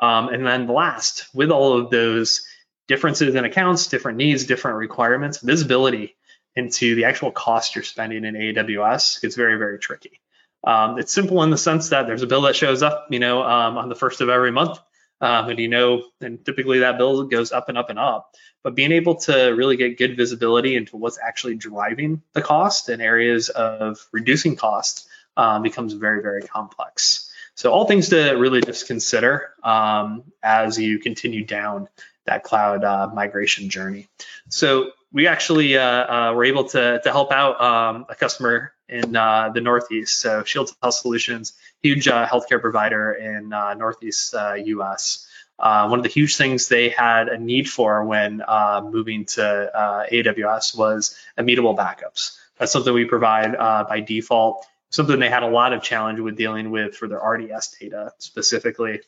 Um, 0.00 0.28
and 0.28 0.46
then 0.46 0.68
last, 0.68 1.26
with 1.34 1.50
all 1.50 1.78
of 1.78 1.90
those 1.90 2.42
differences 2.86 3.34
in 3.34 3.44
accounts, 3.44 3.86
different 3.86 4.18
needs, 4.18 4.44
different 4.44 4.76
requirements, 4.76 5.38
visibility 5.38 6.16
into 6.56 6.94
the 6.94 7.04
actual 7.04 7.30
cost 7.30 7.74
you're 7.74 7.84
spending 7.84 8.24
in 8.24 8.34
AWS 8.34 9.20
gets 9.20 9.36
very, 9.36 9.56
very 9.56 9.78
tricky. 9.78 10.20
Um, 10.64 10.98
it's 10.98 11.12
simple 11.12 11.42
in 11.42 11.50
the 11.50 11.56
sense 11.56 11.90
that 11.90 12.06
there's 12.06 12.22
a 12.22 12.26
bill 12.26 12.42
that 12.42 12.56
shows 12.56 12.82
up, 12.82 13.06
you 13.10 13.18
know, 13.18 13.42
um, 13.42 13.78
on 13.78 13.88
the 13.88 13.94
first 13.94 14.20
of 14.20 14.28
every 14.28 14.52
month, 14.52 14.78
um, 15.20 15.48
and 15.48 15.58
you 15.58 15.68
know, 15.68 16.04
and 16.20 16.44
typically 16.44 16.80
that 16.80 16.98
bill 16.98 17.24
goes 17.24 17.52
up 17.52 17.68
and 17.68 17.78
up 17.78 17.88
and 17.88 17.98
up. 17.98 18.34
But 18.62 18.74
being 18.74 18.92
able 18.92 19.16
to 19.16 19.50
really 19.50 19.76
get 19.76 19.96
good 19.96 20.16
visibility 20.16 20.76
into 20.76 20.96
what's 20.96 21.18
actually 21.18 21.54
driving 21.54 22.22
the 22.34 22.42
cost 22.42 22.90
and 22.90 23.00
areas 23.00 23.48
of 23.48 24.06
reducing 24.12 24.56
cost 24.56 25.08
um, 25.36 25.62
becomes 25.62 25.94
very, 25.94 26.20
very 26.20 26.42
complex. 26.42 27.30
So 27.54 27.72
all 27.72 27.86
things 27.86 28.10
to 28.10 28.32
really 28.32 28.60
just 28.60 28.86
consider 28.86 29.54
um, 29.62 30.24
as 30.42 30.78
you 30.78 30.98
continue 30.98 31.44
down 31.44 31.88
that 32.26 32.42
cloud 32.42 32.84
uh, 32.84 33.10
migration 33.14 33.70
journey. 33.70 34.08
So 34.48 34.92
we 35.12 35.26
actually 35.26 35.76
uh, 35.76 35.82
uh, 35.82 36.32
were 36.34 36.44
able 36.44 36.64
to, 36.64 37.00
to 37.02 37.10
help 37.10 37.32
out 37.32 37.60
um, 37.60 38.06
a 38.08 38.14
customer 38.14 38.72
in 38.88 39.16
uh, 39.16 39.50
the 39.52 39.60
Northeast. 39.60 40.20
So 40.20 40.44
Shields 40.44 40.74
Health 40.82 40.94
Solutions, 40.94 41.54
huge 41.82 42.06
uh, 42.08 42.26
healthcare 42.26 42.60
provider 42.60 43.12
in 43.12 43.52
uh, 43.52 43.74
Northeast 43.74 44.34
US. 44.34 45.26
Uh, 45.58 45.88
one 45.88 45.98
of 45.98 46.02
the 46.04 46.08
huge 46.08 46.36
things 46.36 46.68
they 46.68 46.88
had 46.88 47.28
a 47.28 47.38
need 47.38 47.68
for 47.68 48.04
when 48.04 48.42
moving 48.84 49.26
to 49.26 49.70
AWS 50.12 50.76
was 50.76 51.16
immutable 51.36 51.76
backups. 51.76 52.38
That's 52.56 52.72
something 52.72 52.92
we 52.92 53.04
provide 53.04 53.56
by 53.56 54.00
default. 54.00 54.66
Something 54.90 55.20
they 55.20 55.28
had 55.28 55.44
a 55.44 55.48
lot 55.48 55.72
of 55.72 55.82
challenge 55.82 56.18
with 56.18 56.36
dealing 56.36 56.70
with 56.70 56.96
for 56.96 57.08
their 57.08 57.18
RDS 57.18 57.76
data 57.80 58.12
specifically. 58.18 59.00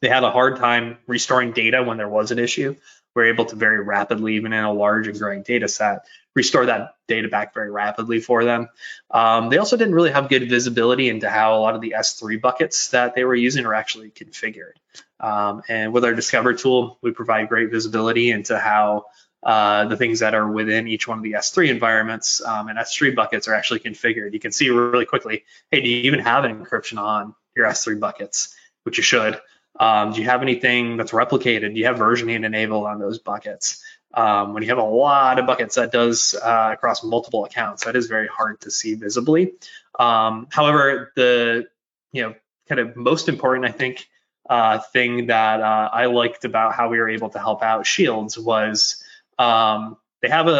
They 0.00 0.08
had 0.08 0.22
a 0.22 0.30
hard 0.30 0.56
time 0.58 0.98
restoring 1.06 1.52
data 1.52 1.82
when 1.82 1.96
there 1.96 2.08
was 2.08 2.30
an 2.30 2.38
issue 2.38 2.76
we're 3.14 3.26
able 3.26 3.44
to 3.46 3.56
very 3.56 3.80
rapidly, 3.80 4.36
even 4.36 4.52
in 4.52 4.64
a 4.64 4.72
large 4.72 5.08
and 5.08 5.18
growing 5.18 5.42
data 5.42 5.68
set, 5.68 6.06
restore 6.34 6.66
that 6.66 6.94
data 7.08 7.28
back 7.28 7.52
very 7.52 7.70
rapidly 7.70 8.20
for 8.20 8.44
them. 8.44 8.68
Um, 9.10 9.48
they 9.48 9.58
also 9.58 9.76
didn't 9.76 9.94
really 9.94 10.12
have 10.12 10.28
good 10.28 10.48
visibility 10.48 11.08
into 11.08 11.28
how 11.28 11.56
a 11.56 11.60
lot 11.60 11.74
of 11.74 11.80
the 11.80 11.94
S3 11.98 12.40
buckets 12.40 12.88
that 12.90 13.14
they 13.14 13.24
were 13.24 13.34
using 13.34 13.66
are 13.66 13.74
actually 13.74 14.10
configured. 14.10 14.74
Um, 15.20 15.62
and 15.68 15.92
with 15.92 16.04
our 16.04 16.14
Discover 16.14 16.54
tool, 16.54 16.98
we 17.02 17.10
provide 17.10 17.48
great 17.48 17.70
visibility 17.70 18.30
into 18.30 18.58
how 18.58 19.06
uh, 19.42 19.86
the 19.86 19.96
things 19.96 20.20
that 20.20 20.34
are 20.34 20.50
within 20.50 20.88
each 20.88 21.06
one 21.06 21.18
of 21.18 21.24
the 21.24 21.32
S3 21.32 21.68
environments 21.70 22.40
um, 22.44 22.68
and 22.68 22.78
S3 22.78 23.14
buckets 23.14 23.48
are 23.48 23.54
actually 23.54 23.80
configured. 23.80 24.32
You 24.32 24.40
can 24.40 24.52
see 24.52 24.68
really 24.68 25.06
quickly, 25.06 25.44
hey, 25.70 25.80
do 25.80 25.88
you 25.88 26.02
even 26.02 26.20
have 26.20 26.44
encryption 26.44 26.98
on 26.98 27.34
your 27.56 27.66
S3 27.66 27.98
buckets, 27.98 28.54
which 28.84 28.96
you 28.96 29.02
should. 29.02 29.40
Um, 29.78 30.12
do 30.12 30.20
you 30.20 30.26
have 30.26 30.42
anything 30.42 30.96
that's 30.96 31.12
replicated? 31.12 31.74
Do 31.74 31.78
you 31.78 31.86
have 31.86 31.96
versioning 31.96 32.44
enabled 32.44 32.86
on 32.86 32.98
those 32.98 33.18
buckets? 33.18 33.82
Um, 34.14 34.54
when 34.54 34.62
you 34.62 34.70
have 34.70 34.78
a 34.78 34.82
lot 34.82 35.38
of 35.38 35.46
buckets 35.46 35.76
that 35.76 35.92
does 35.92 36.34
uh, 36.34 36.70
across 36.72 37.04
multiple 37.04 37.44
accounts, 37.44 37.84
that 37.84 37.94
is 37.94 38.06
very 38.06 38.26
hard 38.26 38.60
to 38.62 38.70
see 38.70 38.94
visibly. 38.94 39.52
Um, 39.98 40.48
however, 40.50 41.12
the 41.14 41.68
you 42.12 42.22
know 42.22 42.34
kind 42.68 42.80
of 42.80 42.96
most 42.96 43.28
important, 43.28 43.66
I 43.66 43.70
think, 43.70 44.08
uh, 44.48 44.78
thing 44.78 45.26
that 45.26 45.60
uh, 45.60 45.90
I 45.92 46.06
liked 46.06 46.44
about 46.44 46.74
how 46.74 46.88
we 46.88 46.98
were 46.98 47.08
able 47.08 47.30
to 47.30 47.38
help 47.38 47.62
out 47.62 47.86
Shields 47.86 48.38
was 48.38 49.02
um, 49.38 49.96
they 50.22 50.28
have 50.28 50.48
a, 50.48 50.50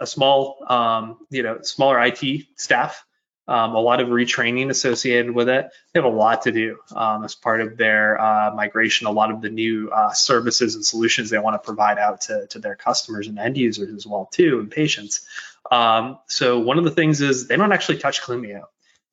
a, 0.00 0.02
a 0.02 0.06
small, 0.06 0.64
um, 0.68 1.18
you 1.30 1.42
know, 1.42 1.60
smaller 1.62 2.00
IT 2.02 2.46
staff 2.56 3.04
um, 3.48 3.74
a 3.74 3.80
lot 3.80 4.00
of 4.00 4.08
retraining 4.08 4.68
associated 4.68 5.30
with 5.30 5.48
it. 5.48 5.70
They 5.92 6.00
have 6.00 6.04
a 6.04 6.14
lot 6.14 6.42
to 6.42 6.52
do 6.52 6.78
um, 6.94 7.24
as 7.24 7.34
part 7.34 7.62
of 7.62 7.78
their 7.78 8.20
uh, 8.20 8.54
migration, 8.54 9.06
a 9.06 9.10
lot 9.10 9.30
of 9.30 9.40
the 9.40 9.48
new 9.48 9.88
uh, 9.88 10.12
services 10.12 10.74
and 10.74 10.84
solutions 10.84 11.30
they 11.30 11.38
want 11.38 11.54
to 11.54 11.66
provide 11.66 11.98
out 11.98 12.20
to, 12.22 12.46
to 12.48 12.58
their 12.58 12.76
customers 12.76 13.26
and 13.26 13.38
end 13.38 13.56
users 13.56 13.92
as 13.94 14.06
well 14.06 14.28
too, 14.30 14.60
and 14.60 14.70
patients. 14.70 15.26
Um, 15.70 16.18
so 16.26 16.60
one 16.60 16.78
of 16.78 16.84
the 16.84 16.90
things 16.90 17.22
is 17.22 17.48
they 17.48 17.56
don't 17.56 17.72
actually 17.72 17.98
touch 17.98 18.20
Clumio. 18.20 18.64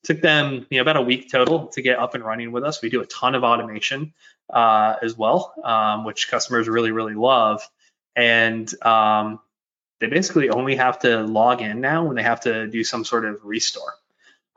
Took 0.04 0.22
them 0.22 0.68
you 0.70 0.77
know, 0.77 0.82
about 0.82 0.98
a 0.98 1.01
week 1.01 1.32
total 1.32 1.68
to 1.70 1.82
get 1.82 1.98
up 1.98 2.13
and 2.13 2.24
running 2.24 2.51
with 2.51 2.63
us. 2.63 2.82
We 2.82 2.89
do 2.89 3.01
a 3.01 3.06
ton 3.06 3.36
of 3.36 3.44
automation 3.44 4.13
uh, 4.54 4.96
as 5.01 5.18
well, 5.18 5.54
um, 5.63 6.04
which 6.04 6.30
customers 6.30 6.68
really, 6.68 6.92
really 6.92 7.15
love. 7.15 7.68
And 8.15 8.70
um, 8.86 9.39
they 10.00 10.08
basically 10.08 10.50
only 10.50 10.75
have 10.75 11.00
to 11.00 11.24
log 11.24 11.62
in 11.62 11.82
now 11.82 12.06
when 12.06 12.15
they 12.18 12.24
have 12.24 12.42
to 12.42 12.68
do 12.68 12.84
some 12.84 13.06
sort 13.06 13.25
of 13.25 13.39
restore. 13.44 13.94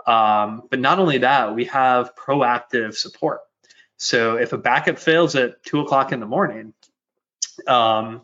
Um, 0.09 0.63
but 0.71 0.81
not 0.81 0.99
only 0.99 1.19
that, 1.19 1.55
we 1.55 1.67
have 1.67 2.17
proactive 2.17 2.95
support. 2.95 3.41
So 3.99 4.37
if 4.37 4.55
a 4.55 4.59
backup 4.59 4.99
fails 4.99 5.37
at 5.37 5.63
two 5.63 5.81
o'clock 5.81 6.13
in 6.13 6.21
the 6.21 6.27
morning, 6.27 6.73
um, 7.67 8.23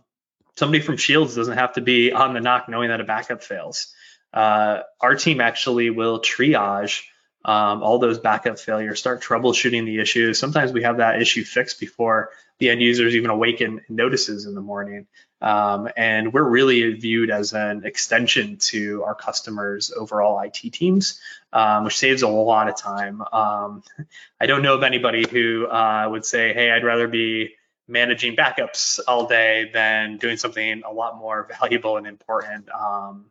somebody 0.56 0.82
from 0.82 0.96
Shields 0.96 1.34
doesn't 1.34 1.58
have 1.58 1.74
to 1.74 1.82
be 1.82 2.10
on 2.10 2.32
the 2.32 2.40
NOC 2.40 2.70
knowing 2.70 2.88
that 2.88 3.02
a 3.02 3.04
backup 3.04 3.42
fails. 3.42 3.92
Uh, 4.32 4.80
our 4.98 5.14
team 5.14 5.42
actually 5.42 5.90
will 5.90 6.20
triage 6.20 7.02
um, 7.44 7.82
all 7.82 7.98
those 7.98 8.18
backup 8.18 8.58
failures, 8.58 8.98
start 8.98 9.22
troubleshooting 9.22 9.84
the 9.84 10.00
issues. 10.00 10.38
Sometimes 10.38 10.72
we 10.72 10.84
have 10.84 10.96
that 10.96 11.20
issue 11.20 11.44
fixed 11.44 11.80
before 11.80 12.30
the 12.58 12.70
end 12.70 12.80
users 12.80 13.14
even 13.14 13.28
awaken 13.28 13.82
and 13.86 13.96
notices 13.96 14.46
in 14.46 14.54
the 14.54 14.62
morning. 14.62 15.06
Um, 15.44 15.90
and 15.94 16.32
we're 16.32 16.48
really 16.48 16.94
viewed 16.94 17.28
as 17.28 17.52
an 17.52 17.84
extension 17.84 18.56
to 18.70 19.04
our 19.04 19.14
customers' 19.14 19.92
overall 19.94 20.40
IT 20.40 20.54
teams, 20.72 21.20
um, 21.52 21.84
which 21.84 21.98
saves 21.98 22.22
a 22.22 22.28
lot 22.28 22.68
of 22.68 22.78
time. 22.78 23.20
Um, 23.30 23.82
I 24.40 24.46
don't 24.46 24.62
know 24.62 24.72
of 24.74 24.82
anybody 24.82 25.28
who 25.30 25.66
uh, 25.66 26.08
would 26.10 26.24
say, 26.24 26.54
hey, 26.54 26.70
I'd 26.70 26.82
rather 26.82 27.08
be 27.08 27.56
managing 27.86 28.36
backups 28.36 29.00
all 29.06 29.26
day 29.26 29.70
than 29.70 30.16
doing 30.16 30.38
something 30.38 30.82
a 30.82 30.90
lot 30.90 31.18
more 31.18 31.46
valuable 31.60 31.98
and 31.98 32.06
important 32.06 32.70
um, 32.70 33.26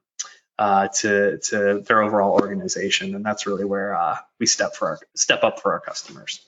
uh, 0.60 0.89
to, 0.89 1.39
to 1.39 1.79
their 1.79 2.03
overall 2.03 2.34
organization. 2.34 3.15
And 3.15 3.25
that's 3.25 3.48
really 3.48 3.65
where 3.65 3.96
uh, 3.96 4.17
we 4.38 4.46
step 4.46 4.75
for 4.75 4.89
our, 4.89 5.00
step 5.15 5.43
up 5.43 5.62
for 5.62 5.74
our 5.74 5.79
customers. 5.79 6.46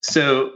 So 0.00 0.54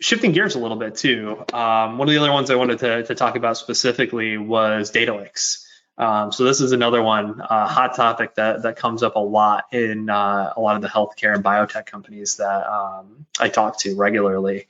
shifting 0.00 0.32
gears 0.32 0.54
a 0.54 0.58
little 0.58 0.76
bit 0.76 0.96
too, 0.96 1.44
um, 1.52 1.98
one 1.98 2.08
of 2.08 2.12
the 2.12 2.20
other 2.20 2.32
ones 2.32 2.50
I 2.50 2.56
wanted 2.56 2.80
to, 2.80 3.04
to 3.04 3.14
talk 3.14 3.36
about 3.36 3.56
specifically 3.56 4.36
was 4.36 4.90
data 4.90 5.14
lakes. 5.14 5.66
Um, 5.96 6.32
so 6.32 6.44
this 6.44 6.60
is 6.60 6.72
another 6.72 7.02
one, 7.02 7.40
uh, 7.40 7.68
hot 7.68 7.94
topic 7.94 8.34
that 8.34 8.62
that 8.62 8.76
comes 8.76 9.04
up 9.04 9.14
a 9.14 9.20
lot 9.20 9.66
in 9.70 10.10
uh, 10.10 10.52
a 10.56 10.60
lot 10.60 10.74
of 10.76 10.82
the 10.82 10.88
healthcare 10.88 11.34
and 11.34 11.44
biotech 11.44 11.86
companies 11.86 12.36
that 12.36 12.66
um, 12.66 13.26
I 13.38 13.48
talk 13.48 13.78
to 13.80 13.94
regularly, 13.94 14.66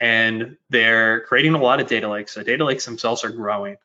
and 0.00 0.58
they're 0.68 1.20
creating 1.22 1.54
a 1.54 1.58
lot 1.58 1.80
of 1.80 1.86
data 1.86 2.08
lakes. 2.10 2.32
So 2.32 2.42
data 2.42 2.62
lakes 2.62 2.84
themselves 2.84 3.24
are 3.24 3.30
growing, 3.30 3.76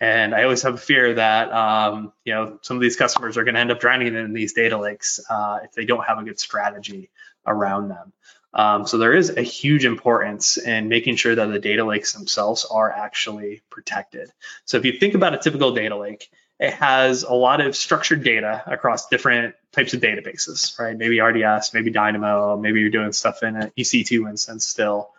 and 0.00 0.36
I 0.36 0.44
always 0.44 0.62
have 0.62 0.74
a 0.74 0.78
fear 0.78 1.14
that 1.14 1.52
um, 1.52 2.12
you 2.24 2.32
know 2.32 2.60
some 2.62 2.76
of 2.76 2.80
these 2.80 2.94
customers 2.94 3.36
are 3.36 3.42
going 3.42 3.56
to 3.56 3.60
end 3.60 3.72
up 3.72 3.80
drowning 3.80 4.14
in 4.14 4.32
these 4.32 4.52
data 4.52 4.78
lakes 4.78 5.18
uh, 5.28 5.60
if 5.64 5.72
they 5.72 5.84
don't 5.84 6.04
have 6.04 6.18
a 6.18 6.22
good 6.22 6.38
strategy 6.38 7.10
around 7.44 7.88
them. 7.88 8.12
Um, 8.56 8.86
so 8.86 8.96
there 8.96 9.12
is 9.12 9.28
a 9.28 9.42
huge 9.42 9.84
importance 9.84 10.56
in 10.56 10.88
making 10.88 11.16
sure 11.16 11.34
that 11.34 11.46
the 11.46 11.58
data 11.58 11.84
lakes 11.84 12.14
themselves 12.14 12.64
are 12.64 12.90
actually 12.90 13.62
protected. 13.68 14.32
So 14.64 14.78
if 14.78 14.86
you 14.86 14.98
think 14.98 15.14
about 15.14 15.34
a 15.34 15.38
typical 15.38 15.74
data 15.74 15.96
lake, 15.96 16.30
it 16.58 16.72
has 16.72 17.22
a 17.22 17.34
lot 17.34 17.60
of 17.60 17.76
structured 17.76 18.24
data 18.24 18.62
across 18.66 19.08
different 19.08 19.54
types 19.72 19.92
of 19.92 20.00
databases, 20.00 20.78
right? 20.78 20.96
Maybe 20.96 21.20
RDS, 21.20 21.74
maybe 21.74 21.90
Dynamo, 21.90 22.56
maybe 22.56 22.80
you're 22.80 22.88
doing 22.88 23.12
stuff 23.12 23.42
in 23.42 23.56
an 23.56 23.72
EC2 23.76 24.28
instance 24.30 24.66
still. 24.66 25.10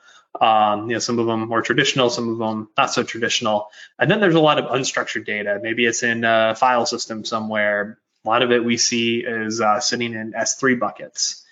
Um, 0.42 0.90
you 0.90 0.96
know, 0.96 1.00
some 1.00 1.20
of 1.20 1.28
them 1.28 1.48
more 1.48 1.62
traditional, 1.62 2.10
some 2.10 2.30
of 2.30 2.38
them 2.40 2.70
not 2.76 2.92
so 2.92 3.04
traditional. 3.04 3.70
And 4.00 4.10
then 4.10 4.20
there's 4.20 4.36
a 4.36 4.40
lot 4.40 4.58
of 4.58 4.66
unstructured 4.66 5.28
data. 5.28 5.60
Maybe 5.62 5.86
it's 5.86 6.02
in 6.02 6.24
a 6.24 6.56
file 6.56 6.88
system 6.88 7.24
somewhere. 7.24 8.00
A 8.26 8.28
lot 8.28 8.42
of 8.42 8.52
it 8.52 8.66
we 8.66 8.78
see 8.78 9.20
is 9.20 9.62
uh, 9.62 9.80
sitting 9.80 10.14
in 10.14 10.34
S3 10.34 10.80
buckets. 10.80 11.44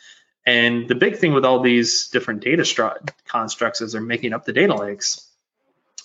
And 0.45 0.87
the 0.87 0.95
big 0.95 1.17
thing 1.17 1.33
with 1.33 1.45
all 1.45 1.61
these 1.61 2.09
different 2.09 2.41
data 2.41 2.99
constructs 3.27 3.81
as 3.81 3.93
they're 3.93 4.01
making 4.01 4.33
up 4.33 4.45
the 4.45 4.53
data 4.53 4.75
lakes 4.75 5.27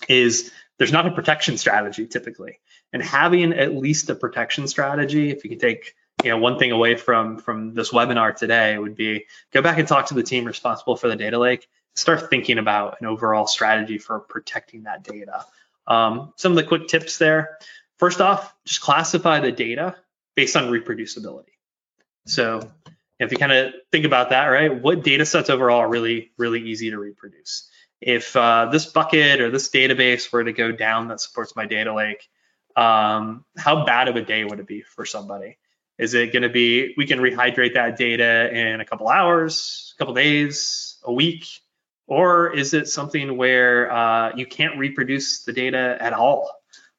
is 0.09 0.51
there's 0.77 0.91
not 0.91 1.05
a 1.05 1.11
protection 1.11 1.57
strategy 1.57 2.07
typically. 2.07 2.59
And 2.91 3.03
having 3.03 3.53
at 3.53 3.75
least 3.75 4.09
a 4.09 4.15
protection 4.15 4.67
strategy, 4.67 5.29
if 5.29 5.43
you 5.43 5.49
can 5.49 5.59
take 5.59 5.95
you 6.23 6.29
know 6.29 6.37
one 6.37 6.59
thing 6.59 6.71
away 6.71 6.95
from 6.95 7.37
from 7.37 7.73
this 7.73 7.91
webinar 7.91 8.35
today 8.35 8.77
would 8.77 8.95
be 8.95 9.25
go 9.51 9.61
back 9.61 9.79
and 9.79 9.87
talk 9.87 10.07
to 10.07 10.13
the 10.13 10.23
team 10.23 10.45
responsible 10.45 10.95
for 10.95 11.07
the 11.07 11.15
data 11.15 11.39
lake 11.39 11.67
start 11.95 12.29
thinking 12.29 12.57
about 12.57 12.97
an 13.01 13.07
overall 13.07 13.47
strategy 13.47 13.97
for 13.97 14.19
protecting 14.19 14.83
that 14.83 15.03
data. 15.03 15.45
Um, 15.87 16.33
some 16.37 16.53
of 16.53 16.55
the 16.55 16.63
quick 16.63 16.87
tips 16.87 17.17
there. 17.17 17.57
First 17.97 18.21
off 18.21 18.53
just 18.65 18.81
classify 18.81 19.39
the 19.39 19.51
data 19.51 19.95
based 20.35 20.55
on 20.55 20.71
reproducibility. 20.71 21.53
So 22.25 22.71
if 23.21 23.31
you 23.31 23.37
kind 23.37 23.51
of 23.51 23.73
think 23.91 24.05
about 24.05 24.29
that 24.31 24.47
right 24.47 24.81
what 24.81 25.03
data 25.03 25.25
sets 25.25 25.49
overall 25.49 25.79
are 25.79 25.89
really 25.89 26.31
really 26.37 26.61
easy 26.61 26.89
to 26.89 26.99
reproduce 26.99 27.69
if 28.01 28.35
uh, 28.35 28.67
this 28.71 28.87
bucket 28.87 29.41
or 29.41 29.51
this 29.51 29.69
database 29.69 30.31
were 30.31 30.43
to 30.43 30.53
go 30.53 30.71
down 30.71 31.07
that 31.07 31.21
supports 31.21 31.55
my 31.55 31.65
data 31.65 31.93
lake 31.93 32.27
um, 32.75 33.45
how 33.57 33.85
bad 33.85 34.07
of 34.07 34.15
a 34.15 34.21
day 34.21 34.43
would 34.43 34.59
it 34.59 34.67
be 34.67 34.81
for 34.81 35.05
somebody 35.05 35.57
is 36.01 36.15
it 36.15 36.33
going 36.33 36.41
to 36.41 36.49
be 36.49 36.95
we 36.97 37.05
can 37.05 37.19
rehydrate 37.19 37.75
that 37.75 37.95
data 37.95 38.49
in 38.51 38.81
a 38.81 38.85
couple 38.85 39.07
hours, 39.07 39.93
a 39.95 39.97
couple 39.99 40.15
days, 40.15 40.97
a 41.03 41.13
week, 41.13 41.45
or 42.07 42.51
is 42.51 42.73
it 42.73 42.87
something 42.87 43.37
where 43.37 43.91
uh, 43.91 44.35
you 44.35 44.47
can't 44.47 44.79
reproduce 44.79 45.43
the 45.43 45.53
data 45.53 45.95
at 45.99 46.13
all? 46.13 46.49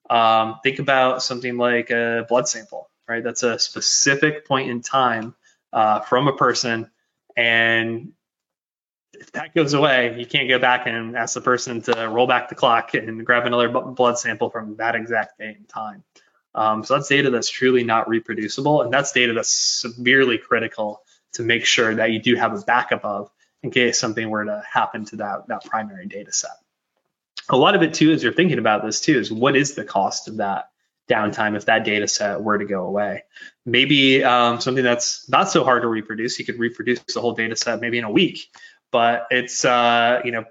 Um, 0.09 0.61
think 0.63 0.79
about 0.79 1.21
something 1.21 1.57
like 1.57 1.91
a 1.91 2.27
blood 2.29 2.47
sample, 2.47 2.91
right? 3.09 3.25
That's 3.25 3.43
a 3.43 3.59
specific 3.59 4.47
point 4.47 4.71
in 4.71 4.83
time 4.83 5.35
uh, 5.73 6.01
from 6.01 6.29
a 6.29 6.37
person, 6.37 6.91
and 7.37 8.13
if 9.15 9.33
that 9.33 9.55
goes 9.55 9.75
away, 9.75 10.17
you 10.19 10.27
can't 10.27 10.49
go 10.49 10.59
back 10.59 10.87
and 10.87 11.17
ask 11.17 11.35
the 11.35 11.41
person 11.41 11.83
to 11.83 12.09
roll 12.09 12.27
back 12.27 12.49
the 12.49 12.55
clock 12.55 12.95
and 12.95 13.25
grab 13.25 13.47
another 13.47 13.69
blood 13.69 14.19
sample 14.19 14.51
from 14.51 14.77
that 14.77 14.95
exact 14.95 15.39
date 15.39 15.57
and 15.57 15.69
time. 15.69 16.03
Um, 16.55 16.85
so 16.85 16.95
that's 16.95 17.09
data 17.09 17.31
that's 17.31 17.49
truly 17.49 17.85
not 17.85 18.09
reproducible, 18.09 18.83
and 18.83 18.93
that's 18.93 19.13
data 19.13 19.33
that's 19.33 19.53
severely 19.53 20.39
critical 20.39 21.03
to 21.35 21.43
make 21.43 21.65
sure 21.65 21.95
that 21.95 22.11
you 22.11 22.21
do 22.21 22.35
have 22.37 22.53
a 22.53 22.63
backup 22.63 23.05
of 23.05 23.31
in 23.63 23.71
case 23.71 23.99
something 23.99 24.29
were 24.29 24.45
to 24.45 24.63
happen 24.71 25.05
to 25.07 25.17
that, 25.17 25.47
that 25.49 25.65
primary 25.65 26.07
data 26.07 26.33
set. 26.33 26.51
A 27.49 27.57
lot 27.57 27.75
of 27.75 27.83
it 27.83 27.95
too, 27.95 28.13
as 28.13 28.23
you're 28.23 28.33
thinking 28.33 28.59
about 28.59 28.85
this 28.85 29.01
too, 29.01 29.19
is 29.19 29.33
what 29.33 29.57
is 29.57 29.75
the 29.75 29.85
cost 29.85 30.29
of 30.29 30.39
that 30.39 30.72
downtime 31.13 31.57
if 31.57 31.67
that 31.67 31.85
data 31.85 32.09
set 32.09 32.43
were 32.43 32.59
to 32.59 32.65
go 32.65 32.85
away? 32.85 33.25
Maybe 33.67 34.25
um, 34.25 34.61
something 34.61 34.85
that's 34.85 35.29
not 35.29 35.51
so 35.51 35.65
hard 35.65 35.83
to 35.83 35.89
reproduce, 35.89 36.39
you 36.39 36.45
could 36.45 36.59
reproduce 36.59 37.01
the 37.01 37.21
whole 37.21 37.35
data 37.35 37.57
set 37.57 37.81
maybe 37.81 37.99
in 37.99 38.05
a 38.05 38.11
week, 38.11 38.51
but 38.91 39.27
it's 39.31 39.65
uh, 39.65 40.21
you 40.25 40.33
know 40.33 40.45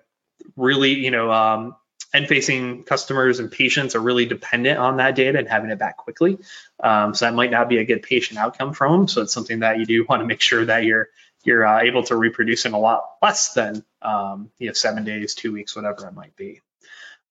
really 0.56 0.94
you 0.94 1.12
know 1.12 1.32
um, 1.32 1.76
end 2.14 2.28
facing 2.28 2.84
customers 2.84 3.40
and 3.40 3.52
patients 3.52 3.96
are 3.96 4.00
really 4.00 4.26
dependent 4.26 4.78
on 4.78 4.98
that 4.98 5.16
data 5.16 5.40
and 5.40 5.48
having 5.48 5.70
it 5.70 5.80
back 5.80 5.98
quickly. 5.98 6.38
Um, 6.82 7.14
so 7.14 7.26
that 7.26 7.34
might 7.34 7.52
not 7.52 7.70
be 7.70 7.78
a 7.78 7.86
good 7.86 8.04
patient 8.04 8.40
outcome 8.40 8.74
from 8.74 8.92
them. 8.92 9.08
So 9.08 9.22
it's 9.22 9.34
something 9.34 9.60
that 9.60 9.80
you 9.80 9.86
do 9.86 10.06
want 10.10 10.22
to 10.22 10.28
make 10.28 10.42
sure 10.42 10.66
that 10.66 10.84
you're 10.84 11.10
you're 11.44 11.66
uh, 11.66 11.82
able 11.82 12.04
to 12.04 12.16
reproduce 12.16 12.66
in 12.66 12.74
a 12.74 12.80
lot 12.80 13.04
less 13.22 13.54
than 13.54 13.84
um, 14.02 14.52
you 14.60 14.68
know 14.68 14.74
seven 14.74 15.04
days, 15.04 15.34
two 15.34 15.52
weeks, 15.52 15.76
whatever 15.76 16.08
it 16.08 16.14
might 16.14 16.36
be. 16.36 16.62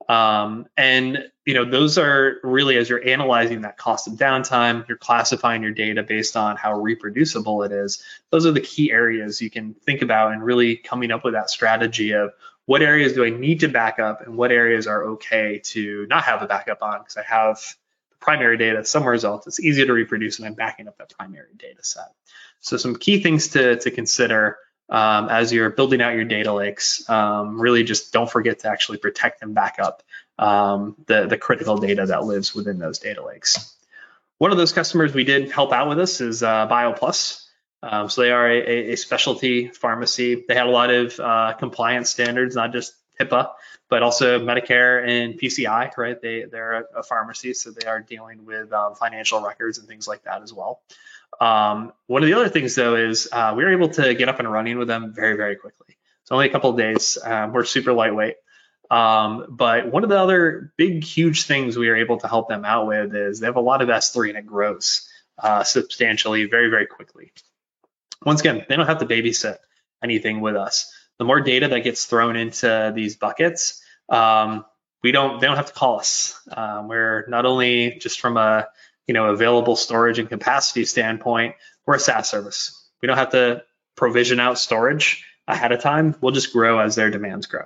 Um, 0.09 0.67
and 0.77 1.31
you 1.45 1.55
know 1.55 1.65
those 1.65 1.99
are 1.99 2.39
really 2.43 2.77
as 2.77 2.89
you're 2.89 3.07
analyzing 3.07 3.63
that 3.63 3.77
cost 3.77 4.07
of 4.09 4.15
downtime, 4.15 4.89
you're 4.89 4.99
classifying 4.99 5.63
your 5.63 5.73
data 5.73 6.03
based 6.03 6.37
on 6.37 6.57
how 6.57 6.81
reproducible 6.81 7.63
it 7.63 7.73
is. 7.73 8.03
Those 8.31 8.47
are 8.47 8.53
the 8.53 8.61
key 8.61 8.91
areas 8.91 9.41
you 9.41 9.51
can 9.51 9.75
think 9.75 10.03
about 10.03 10.33
and 10.33 10.43
really 10.43 10.77
coming 10.77 11.11
up 11.11 11.25
with 11.25 11.35
that 11.35 11.51
strategy 11.51 12.13
of 12.13 12.33
what 12.67 12.83
areas 12.83 13.15
do 13.15 13.25
I 13.25 13.31
need 13.31 13.61
to 13.61 13.69
back 13.69 13.99
up 13.99 14.25
and 14.25 14.37
what 14.37 14.53
areas 14.53 14.87
are 14.87 15.05
okay 15.11 15.61
to 15.65 16.07
not 16.09 16.25
have 16.25 16.43
a 16.43 16.47
backup 16.47 16.83
on 16.83 17.01
because 17.01 17.17
I 17.17 17.23
have 17.23 17.57
the 18.11 18.17
primary 18.21 18.57
data 18.57 18.85
somewhere 18.85 19.15
else. 19.15 19.47
It's 19.47 19.61
easier 19.61 19.87
to 19.87 19.93
reproduce 19.93 20.39
and 20.39 20.47
I'm 20.47 20.55
backing 20.55 20.87
up 20.87 20.97
that 20.99 21.13
primary 21.19 21.55
data 21.59 21.83
set. 21.83 22.13
So 22.61 22.77
some 22.77 22.95
key 22.97 23.23
things 23.23 23.49
to, 23.49 23.77
to 23.77 23.91
consider 23.91 24.59
um, 24.91 25.29
as 25.29 25.53
you're 25.53 25.71
building 25.71 26.03
out 26.03 26.15
your 26.15 26.25
data 26.25 26.53
lakes. 26.53 27.09
Um, 27.09 27.61
really 27.61 27.85
just 27.85 28.13
don't 28.13 28.31
forget 28.31 28.61
to 28.61 28.69
actually 28.69 28.99
protect 28.99 29.43
and 29.43 29.55
back 29.55 29.77
up 29.79 30.03
um, 30.39 30.97
the, 31.07 31.27
the 31.27 31.39
critical 31.39 31.79
data 31.79 32.07
that 32.07 32.25
lives 32.25 32.55
within 32.55 32.79
those 32.79 32.99
data 32.99 33.25
lakes. 33.25 33.77
One 34.39 34.51
of 34.51 34.57
those 34.59 34.73
customers 34.73 35.15
we 35.15 35.25
did 35.25 35.51
help 35.51 35.73
out 35.73 35.89
with 35.89 35.99
us 36.01 36.21
is 36.21 36.43
uh, 36.43 36.67
BioPlus. 36.67 37.47
Um, 37.83 38.09
so 38.09 38.23
they 38.23 38.31
are 38.31 38.51
a, 38.51 38.93
a, 38.93 38.97
specialty 38.97 39.69
pharmacy. 39.69 40.45
They 40.47 40.55
had 40.55 40.67
a 40.67 40.71
lot 40.71 40.91
of 40.91 41.19
uh, 41.19 41.55
compliance 41.59 42.11
standards, 42.11 42.55
not 42.55 42.73
just 42.73 42.95
HIPAA, 43.19 43.53
but 43.89 44.03
also 44.03 44.39
Medicare 44.39 45.07
and 45.07 45.39
PCI, 45.39 45.97
right? 45.97 46.21
They 46.21 46.45
they're 46.45 46.87
a, 46.95 47.03
pharmacy, 47.03 47.55
so 47.55 47.71
they 47.71 47.87
are 47.87 48.01
dealing 48.01 48.45
with 48.45 48.71
um, 48.73 48.95
financial 48.97 49.41
records 49.41 49.79
and 49.79 49.89
things 49.89 50.07
like 50.07 50.25
that 50.25 50.43
as 50.43 50.53
well. 50.53 50.83
Um, 51.41 51.93
one 52.07 52.23
of 52.23 52.27
the 52.27 52.35
other 52.35 52.49
things 52.49 52.75
though 52.75 52.97
is 52.97 53.29
uh, 53.31 53.55
we 53.57 53.65
were 53.65 53.73
able 53.73 53.89
to 53.91 54.15
get 54.15 54.29
up 54.29 54.39
and 54.39 54.51
running 54.51 54.79
with 54.79 54.89
them 54.89 55.13
very 55.15 55.37
very 55.37 55.57
quickly. 55.57 55.97
It's 56.23 56.33
only 56.33 56.49
a 56.49 56.53
couple 56.53 56.71
of 56.71 56.77
days. 56.77 57.19
Um, 57.23 57.53
we're 57.53 57.65
super 57.65 57.93
lightweight. 57.93 58.37
Um, 58.91 59.47
but 59.51 59.91
one 59.91 60.03
of 60.03 60.11
the 60.11 60.19
other 60.19 60.73
big, 60.77 61.05
huge 61.05 61.45
things 61.45 61.79
we 61.79 61.89
are 61.89 61.97
able 61.97 62.19
to 62.19 62.29
help 62.29 62.49
them 62.49 62.65
out 62.65 62.89
with 62.89 63.15
is 63.15 63.39
they 63.39 63.47
have 63.47 63.57
a 63.57 63.61
lot 63.61 63.83
of 63.83 63.89
S3 63.89 64.31
and 64.31 64.39
it 64.39 64.47
grows 64.47 65.09
uh, 65.39 65.63
substantially 65.63 66.47
very, 66.47 66.71
very 66.71 66.87
quickly 66.87 67.33
once 68.25 68.41
again, 68.41 68.65
they 68.69 68.77
don't 68.77 68.87
have 68.87 68.99
to 68.99 69.07
babysit 69.07 69.57
anything 70.03 70.41
with 70.41 70.57
us. 70.57 70.93
The 71.19 71.25
more 71.25 71.41
data 71.41 71.69
that 71.69 71.81
gets 71.81 72.05
thrown 72.07 72.37
into 72.37 72.93
these 72.95 73.17
buckets, 73.17 73.83
um, 74.09 74.65
we 75.03 75.13
don't 75.13 75.41
they 75.41 75.47
don't 75.47 75.57
have 75.57 75.67
to 75.67 75.73
call 75.73 76.01
us. 76.01 76.39
Um, 76.51 76.89
we're 76.89 77.27
not 77.29 77.47
only 77.47 77.99
just 78.01 78.21
from 78.21 78.37
a 78.37 78.69
you 79.07 79.15
know 79.15 79.27
available 79.27 79.77
storage 79.77 80.19
and 80.19 80.29
capacity 80.29 80.85
standpoint, 80.85 81.57
we're 81.87 81.97
a 81.97 82.01
SaaS 82.01 82.29
service. 82.29 82.89
We 83.03 83.07
don't 83.07 83.17
have 83.17 83.31
to 83.31 83.65
provision 83.97 84.41
out 84.41 84.59
storage 84.59 85.25
ahead 85.47 85.73
of 85.73 85.81
time. 85.81 86.15
We'll 86.21 86.33
just 86.33 86.53
grow 86.53 86.79
as 86.79 86.95
their 86.95 87.11
demands 87.11 87.47
grow. 87.47 87.65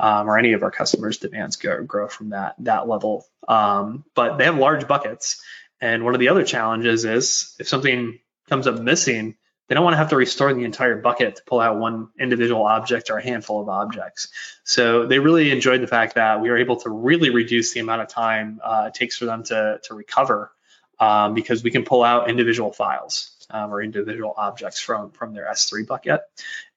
Um, 0.00 0.28
or 0.28 0.38
any 0.38 0.54
of 0.54 0.62
our 0.62 0.70
customers' 0.70 1.18
demands 1.18 1.56
grow, 1.56 1.84
grow 1.84 2.08
from 2.08 2.30
that 2.30 2.54
that 2.60 2.88
level. 2.88 3.26
Um, 3.46 4.04
but 4.14 4.38
they 4.38 4.44
have 4.44 4.56
large 4.56 4.88
buckets, 4.88 5.42
and 5.80 6.04
one 6.04 6.14
of 6.14 6.20
the 6.20 6.28
other 6.28 6.44
challenges 6.44 7.04
is 7.04 7.54
if 7.58 7.68
something 7.68 8.18
comes 8.48 8.66
up 8.66 8.80
missing, 8.80 9.36
they 9.68 9.74
don't 9.74 9.84
want 9.84 9.94
to 9.94 9.98
have 9.98 10.10
to 10.10 10.16
restore 10.16 10.52
the 10.52 10.64
entire 10.64 10.96
bucket 10.96 11.36
to 11.36 11.42
pull 11.46 11.60
out 11.60 11.78
one 11.78 12.08
individual 12.18 12.64
object 12.64 13.10
or 13.10 13.18
a 13.18 13.22
handful 13.22 13.60
of 13.60 13.68
objects. 13.68 14.28
So 14.64 15.06
they 15.06 15.18
really 15.18 15.50
enjoyed 15.50 15.80
the 15.80 15.86
fact 15.86 16.16
that 16.16 16.40
we 16.40 16.50
were 16.50 16.58
able 16.58 16.76
to 16.76 16.90
really 16.90 17.30
reduce 17.30 17.72
the 17.72 17.80
amount 17.80 18.02
of 18.02 18.08
time 18.08 18.60
uh, 18.62 18.84
it 18.88 18.94
takes 18.94 19.16
for 19.16 19.24
them 19.24 19.44
to, 19.44 19.80
to 19.84 19.94
recover 19.94 20.52
um, 21.02 21.34
because 21.34 21.64
we 21.64 21.72
can 21.72 21.84
pull 21.84 22.04
out 22.04 22.30
individual 22.30 22.72
files 22.72 23.34
um, 23.50 23.74
or 23.74 23.82
individual 23.82 24.32
objects 24.36 24.78
from, 24.78 25.10
from 25.10 25.34
their 25.34 25.50
S3 25.50 25.84
bucket. 25.84 26.20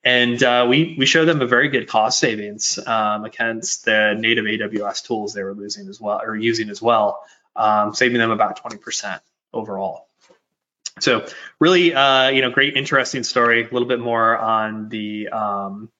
And 0.04 0.42
uh, 0.42 0.66
we, 0.68 0.96
we 0.98 1.06
show 1.06 1.26
them 1.26 1.42
a 1.42 1.46
very 1.46 1.70
good 1.70 1.88
cost 1.88 2.18
savings 2.18 2.80
um, 2.88 3.24
against 3.24 3.86
the 3.86 4.16
native 4.18 4.46
AWS 4.46 5.06
tools 5.06 5.36
they 5.36 5.44
were 5.44 5.54
losing 5.54 5.88
as 5.90 6.02
well 6.02 6.22
or 6.24 6.36
using 6.36 6.72
as 6.72 6.82
well, 6.82 7.24
um, 7.56 7.94
saving 7.94 8.18
them 8.18 8.32
about 8.32 8.64
20% 8.64 9.20
overall. 9.54 10.08
So 11.02 11.28
really, 11.60 11.94
uh, 11.94 12.30
you 12.30 12.42
know, 12.42 12.50
great, 12.50 12.76
interesting 12.76 13.22
story. 13.22 13.62
A 13.62 13.70
little 13.72 13.88
bit 13.88 14.00
more 14.00 14.36
on 14.36 14.90
the, 14.90 15.28
um, 15.28 15.92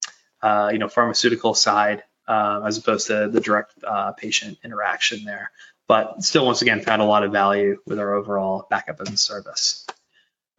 uh, 0.42 0.72
you 0.74 0.80
know, 0.80 0.90
pharmaceutical 0.90 1.54
side 1.54 2.02
um, 2.28 2.66
as 2.66 2.80
opposed 2.80 3.08
to 3.08 3.28
the 3.28 3.40
direct 3.40 3.74
uh, 3.84 4.14
patient 4.14 4.58
interaction 4.64 5.26
there. 5.26 5.52
But 5.88 6.24
still, 6.24 6.46
once 6.46 6.62
again, 6.62 6.82
found 6.82 7.02
a 7.02 7.06
lot 7.06 7.24
of 7.24 7.32
value 7.32 7.78
with 7.86 8.00
our 8.00 8.14
overall 8.14 8.66
backup 8.70 9.02
as 9.02 9.12
a 9.12 9.18
service. 9.18 9.86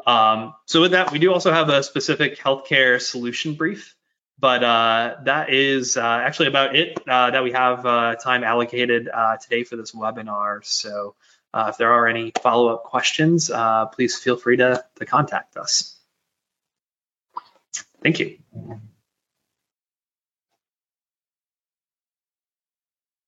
Um, 0.06 0.54
so 0.66 0.80
with 0.80 0.92
that, 0.92 1.10
we 1.10 1.18
do 1.18 1.32
also 1.32 1.50
have 1.50 1.68
a 1.68 1.82
specific 1.82 2.38
healthcare 2.38 3.00
solution 3.00 3.54
brief, 3.54 3.96
but 4.38 4.62
uh, 4.62 5.16
that 5.24 5.52
is 5.52 5.96
uh, 5.96 6.00
actually 6.02 6.46
about 6.46 6.76
it 6.76 6.96
uh, 7.08 7.30
that 7.32 7.42
we 7.42 7.50
have 7.52 7.84
uh, 7.84 8.14
time 8.14 8.44
allocated 8.44 9.08
uh, 9.12 9.36
today 9.38 9.64
for 9.64 9.74
this 9.74 9.90
webinar. 9.90 10.64
So 10.64 11.16
uh, 11.52 11.70
if 11.70 11.76
there 11.76 11.90
are 11.90 12.06
any 12.06 12.32
follow-up 12.40 12.84
questions, 12.84 13.50
please 13.92 14.16
feel 14.16 14.36
free 14.36 14.58
to, 14.58 14.84
to 14.96 15.06
contact 15.06 15.56
us. 15.56 15.98
Thank 18.00 18.20
you. 18.20 18.38